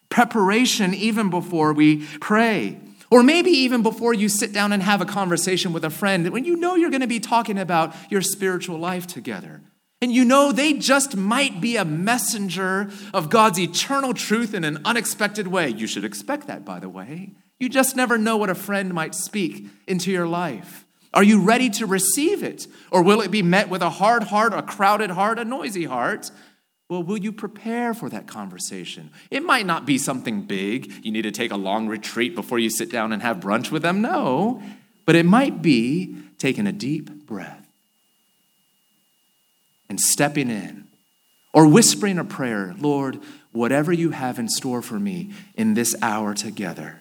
Preparation 0.09 0.95
even 0.95 1.31
before 1.31 1.73
we 1.73 2.07
pray. 2.21 2.81
Or 3.11 3.23
maybe 3.23 3.51
even 3.51 3.83
before 3.83 4.15
you 4.15 4.29
sit 4.29 4.53
down 4.53 4.73
and 4.73 4.83
have 4.83 5.01
a 5.01 5.07
conversation 5.07 5.73
with 5.73 5.85
a 5.85 5.91
friend, 5.91 6.29
when 6.31 6.45
you 6.45 6.57
know 6.57 6.77
you're 6.77 6.91
going 6.91 7.01
to 7.01 7.09
be 7.09 7.21
talking 7.21 7.59
about 7.59 7.95
your 8.09 8.23
spiritual 8.23 8.79
life 8.79 9.07
together. 9.07 9.61
And 10.01 10.13
you 10.13 10.25
know 10.25 10.51
they 10.51 10.75
just 10.75 11.17
might 11.17 11.61
be 11.61 11.77
a 11.77 11.85
messenger 11.85 12.91
of 13.13 13.29
God's 13.29 13.59
eternal 13.59 14.15
truth 14.15 14.55
in 14.55 14.65
an 14.65 14.81
unexpected 14.85 15.49
way. 15.49 15.69
You 15.69 15.87
should 15.87 16.05
expect 16.05 16.47
that, 16.47 16.65
by 16.65 16.81
the 16.81 16.89
way. 16.89 17.33
You 17.61 17.69
just 17.69 17.95
never 17.95 18.19
know 18.19 18.37
what 18.37 18.51
a 18.51 18.55
friend 18.55 18.93
might 18.93 19.15
speak 19.15 19.67
into 19.87 20.11
your 20.11 20.27
life. 20.27 20.85
Are 21.13 21.23
you 21.23 21.43
ready 21.43 21.71
to 21.71 21.87
receive 21.87 22.43
it? 22.43 22.67
Or 22.91 23.03
will 23.03 23.21
it 23.21 23.31
be 23.31 23.43
met 23.43 23.69
with 23.69 23.83
a 23.83 23.91
hard 23.91 24.25
heart, 24.25 24.55
a 24.55 24.63
crowded 24.63 25.11
heart, 25.11 25.39
a 25.39 25.45
noisy 25.45 25.85
heart? 25.85 26.31
Well, 26.89 27.03
will 27.03 27.19
you 27.19 27.33
prepare 27.33 27.95
for 27.95 28.09
that 28.09 28.27
conversation? 28.27 29.11
It 29.31 29.45
might 29.45 29.67
not 29.67 29.87
be 29.87 29.99
something 29.99 30.43
big. 30.43 30.93
You 31.05 31.13
need 31.13 31.23
to 31.23 31.31
take 31.31 31.53
a 31.53 31.57
long 31.57 31.87
retreat 31.87 32.35
before 32.35 32.59
you 32.59 32.71
sit 32.71 32.91
down 32.91 33.13
and 33.13 33.23
have 33.23 33.39
brunch 33.39 33.71
with 33.71 33.83
them. 33.83 34.01
No. 34.01 34.63
But 35.05 35.15
it 35.15 35.27
might 35.27 35.63
be 35.63 36.17
taking 36.39 36.67
a 36.67 36.73
deep 36.73 37.27
breath 37.27 37.67
and 39.89 40.01
stepping 40.01 40.49
in 40.49 40.87
or 41.53 41.67
whispering 41.69 42.19
a 42.19 42.25
prayer 42.25 42.75
Lord, 42.79 43.19
whatever 43.53 43.93
you 43.93 44.11
have 44.11 44.39
in 44.39 44.49
store 44.49 44.83
for 44.83 44.99
me 44.99 45.33
in 45.57 45.75
this 45.75 45.95
hour 46.01 46.35
together, 46.35 47.00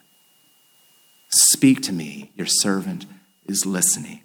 speak 1.30 1.82
to 1.84 1.94
me. 1.94 2.32
Your 2.36 2.48
servant 2.48 3.06
is 3.48 3.66
listening. 3.66 4.22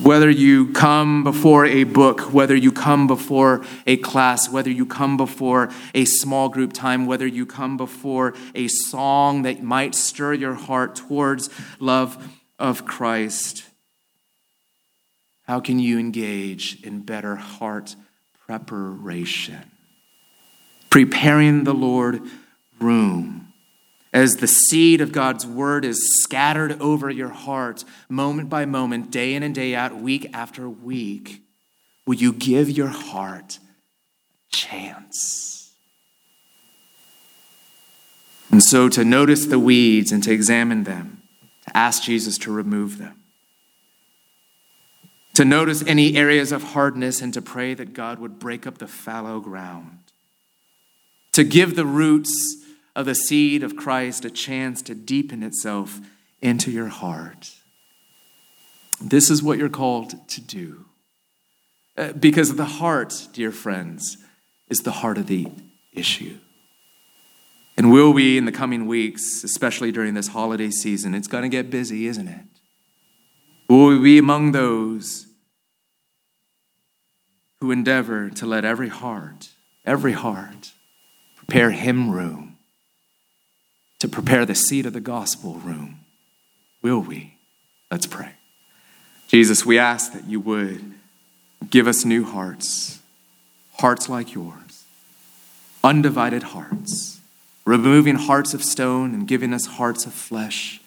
Whether 0.00 0.30
you 0.30 0.72
come 0.72 1.22
before 1.22 1.66
a 1.66 1.84
book, 1.84 2.32
whether 2.32 2.56
you 2.56 2.72
come 2.72 3.06
before 3.06 3.62
a 3.86 3.98
class, 3.98 4.48
whether 4.48 4.70
you 4.70 4.86
come 4.86 5.18
before 5.18 5.70
a 5.94 6.06
small 6.06 6.48
group 6.48 6.72
time, 6.72 7.04
whether 7.04 7.26
you 7.26 7.44
come 7.44 7.76
before 7.76 8.32
a 8.54 8.68
song 8.68 9.42
that 9.42 9.62
might 9.62 9.94
stir 9.94 10.32
your 10.32 10.54
heart 10.54 10.96
towards 10.96 11.50
love 11.78 12.40
of 12.58 12.86
Christ, 12.86 13.64
how 15.46 15.60
can 15.60 15.78
you 15.78 15.98
engage 15.98 16.82
in 16.82 17.00
better 17.00 17.36
heart 17.36 17.94
preparation? 18.46 19.70
Preparing 20.88 21.64
the 21.64 21.74
Lord 21.74 22.22
room. 22.82 23.52
As 24.12 24.36
the 24.36 24.46
seed 24.46 25.00
of 25.00 25.12
God's 25.12 25.46
word 25.46 25.86
is 25.86 26.20
scattered 26.22 26.78
over 26.82 27.08
your 27.08 27.30
heart 27.30 27.84
moment 28.10 28.50
by 28.50 28.66
moment, 28.66 29.10
day 29.10 29.34
in 29.34 29.42
and 29.42 29.54
day 29.54 29.74
out, 29.74 29.96
week 29.96 30.28
after 30.34 30.68
week, 30.68 31.42
will 32.06 32.14
you 32.14 32.32
give 32.32 32.68
your 32.68 32.88
heart 32.88 33.58
a 34.52 34.56
chance? 34.56 35.72
And 38.50 38.62
so 38.62 38.90
to 38.90 39.02
notice 39.02 39.46
the 39.46 39.58
weeds 39.58 40.12
and 40.12 40.22
to 40.24 40.30
examine 40.30 40.84
them, 40.84 41.22
to 41.66 41.74
ask 41.74 42.02
Jesus 42.02 42.36
to 42.38 42.52
remove 42.52 42.98
them, 42.98 43.22
to 45.32 45.46
notice 45.46 45.82
any 45.86 46.18
areas 46.18 46.52
of 46.52 46.62
hardness 46.62 47.22
and 47.22 47.32
to 47.32 47.40
pray 47.40 47.72
that 47.72 47.94
God 47.94 48.18
would 48.18 48.38
break 48.38 48.66
up 48.66 48.76
the 48.76 48.86
fallow 48.86 49.40
ground, 49.40 50.00
to 51.32 51.44
give 51.44 51.76
the 51.76 51.86
roots 51.86 52.61
of 52.94 53.06
the 53.06 53.14
seed 53.14 53.62
of 53.62 53.76
Christ 53.76 54.24
a 54.24 54.30
chance 54.30 54.82
to 54.82 54.94
deepen 54.94 55.42
itself 55.42 56.00
into 56.40 56.70
your 56.70 56.88
heart. 56.88 57.52
This 59.00 59.30
is 59.30 59.42
what 59.42 59.58
you're 59.58 59.68
called 59.68 60.28
to 60.28 60.40
do. 60.40 60.86
Uh, 61.96 62.12
because 62.12 62.54
the 62.54 62.64
heart, 62.64 63.28
dear 63.32 63.52
friends, 63.52 64.16
is 64.68 64.80
the 64.80 64.90
heart 64.90 65.18
of 65.18 65.26
the 65.26 65.48
issue. 65.92 66.38
And 67.76 67.90
will 67.90 68.12
we, 68.12 68.38
in 68.38 68.44
the 68.44 68.52
coming 68.52 68.86
weeks, 68.86 69.44
especially 69.44 69.92
during 69.92 70.14
this 70.14 70.28
holiday 70.28 70.70
season, 70.70 71.14
it's 71.14 71.28
going 71.28 71.42
to 71.42 71.48
get 71.48 71.70
busy, 71.70 72.06
isn't 72.06 72.28
it? 72.28 72.44
Will 73.68 73.88
we 73.88 73.98
be 73.98 74.18
among 74.18 74.52
those 74.52 75.26
who 77.60 77.70
endeavor 77.70 78.28
to 78.30 78.46
let 78.46 78.64
every 78.64 78.88
heart, 78.88 79.50
every 79.84 80.12
heart, 80.12 80.72
prepare 81.36 81.70
Him 81.70 82.10
room? 82.10 82.51
To 84.02 84.08
prepare 84.08 84.44
the 84.44 84.54
seat 84.56 84.84
of 84.84 84.92
the 84.92 85.00
gospel 85.00 85.54
room. 85.64 86.00
Will 86.82 86.98
we? 86.98 87.36
Let's 87.88 88.08
pray. 88.08 88.32
Jesus, 89.28 89.64
we 89.64 89.78
ask 89.78 90.12
that 90.12 90.24
you 90.24 90.40
would 90.40 90.94
give 91.70 91.86
us 91.86 92.04
new 92.04 92.24
hearts, 92.24 92.98
hearts 93.74 94.08
like 94.08 94.34
yours, 94.34 94.82
undivided 95.84 96.42
hearts, 96.42 97.20
removing 97.64 98.16
hearts 98.16 98.54
of 98.54 98.64
stone 98.64 99.14
and 99.14 99.28
giving 99.28 99.54
us 99.54 99.66
hearts 99.66 100.04
of 100.04 100.12
flesh, 100.12 100.80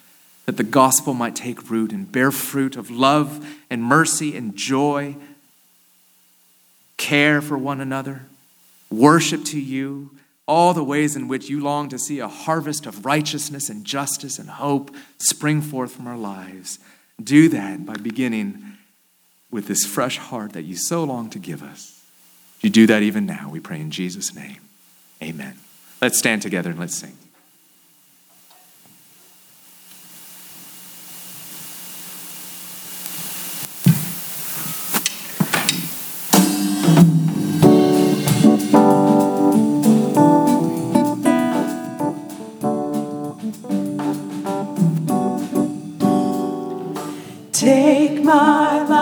that 0.45 0.57
the 0.57 0.63
gospel 0.63 1.13
might 1.13 1.37
take 1.37 1.69
root 1.69 1.93
and 1.93 2.11
bear 2.11 2.31
fruit 2.31 2.75
of 2.75 2.91
love 2.91 3.47
and 3.69 3.81
mercy 3.81 4.35
and 4.35 4.57
joy, 4.57 5.15
care 6.97 7.41
for 7.41 7.57
one 7.57 7.79
another, 7.79 8.23
worship 8.91 9.45
to 9.45 9.57
you 9.57 10.09
all 10.47 10.73
the 10.73 10.83
ways 10.83 11.15
in 11.15 11.27
which 11.27 11.49
you 11.49 11.59
long 11.59 11.89
to 11.89 11.97
see 11.97 12.19
a 12.19 12.27
harvest 12.27 12.85
of 12.85 13.05
righteousness 13.05 13.69
and 13.69 13.83
justice 13.83 14.37
and 14.37 14.49
hope 14.49 14.95
spring 15.17 15.61
forth 15.61 15.91
from 15.91 16.07
our 16.07 16.17
lives. 16.17 16.79
Do 17.21 17.49
that 17.49 17.85
by 17.85 17.95
beginning 17.95 18.77
with 19.49 19.67
this 19.67 19.85
fresh 19.85 20.17
heart 20.17 20.53
that 20.53 20.63
you 20.63 20.75
so 20.75 21.03
long 21.03 21.29
to 21.31 21.39
give 21.39 21.63
us. 21.63 22.03
You 22.61 22.69
do 22.69 22.87
that 22.87 23.03
even 23.03 23.25
now, 23.25 23.49
we 23.51 23.59
pray 23.59 23.79
in 23.79 23.91
Jesus' 23.91 24.35
name. 24.35 24.57
Amen. 25.21 25.55
Let's 26.01 26.17
stand 26.17 26.41
together 26.41 26.71
and 26.71 26.79
let's 26.79 26.95
sing. 26.95 27.17
my 48.35 48.83
life. 48.83 48.94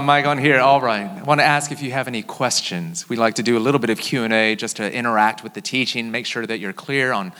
My 0.00 0.18
mic 0.18 0.26
on 0.26 0.36
here. 0.36 0.60
All 0.60 0.80
right. 0.80 1.06
I 1.06 1.22
want 1.22 1.40
to 1.40 1.44
ask 1.44 1.72
if 1.72 1.80
you 1.80 1.90
have 1.92 2.06
any 2.06 2.22
questions. 2.22 3.08
We 3.08 3.16
like 3.16 3.36
to 3.36 3.42
do 3.42 3.56
a 3.56 3.60
little 3.60 3.78
bit 3.78 3.88
of 3.88 3.98
Q&A 3.98 4.54
just 4.54 4.76
to 4.76 4.92
interact 4.92 5.42
with 5.42 5.54
the 5.54 5.62
teaching, 5.62 6.10
make 6.10 6.26
sure 6.26 6.46
that 6.46 6.58
you're 6.58 6.74
clear 6.74 7.12
on 7.12 7.32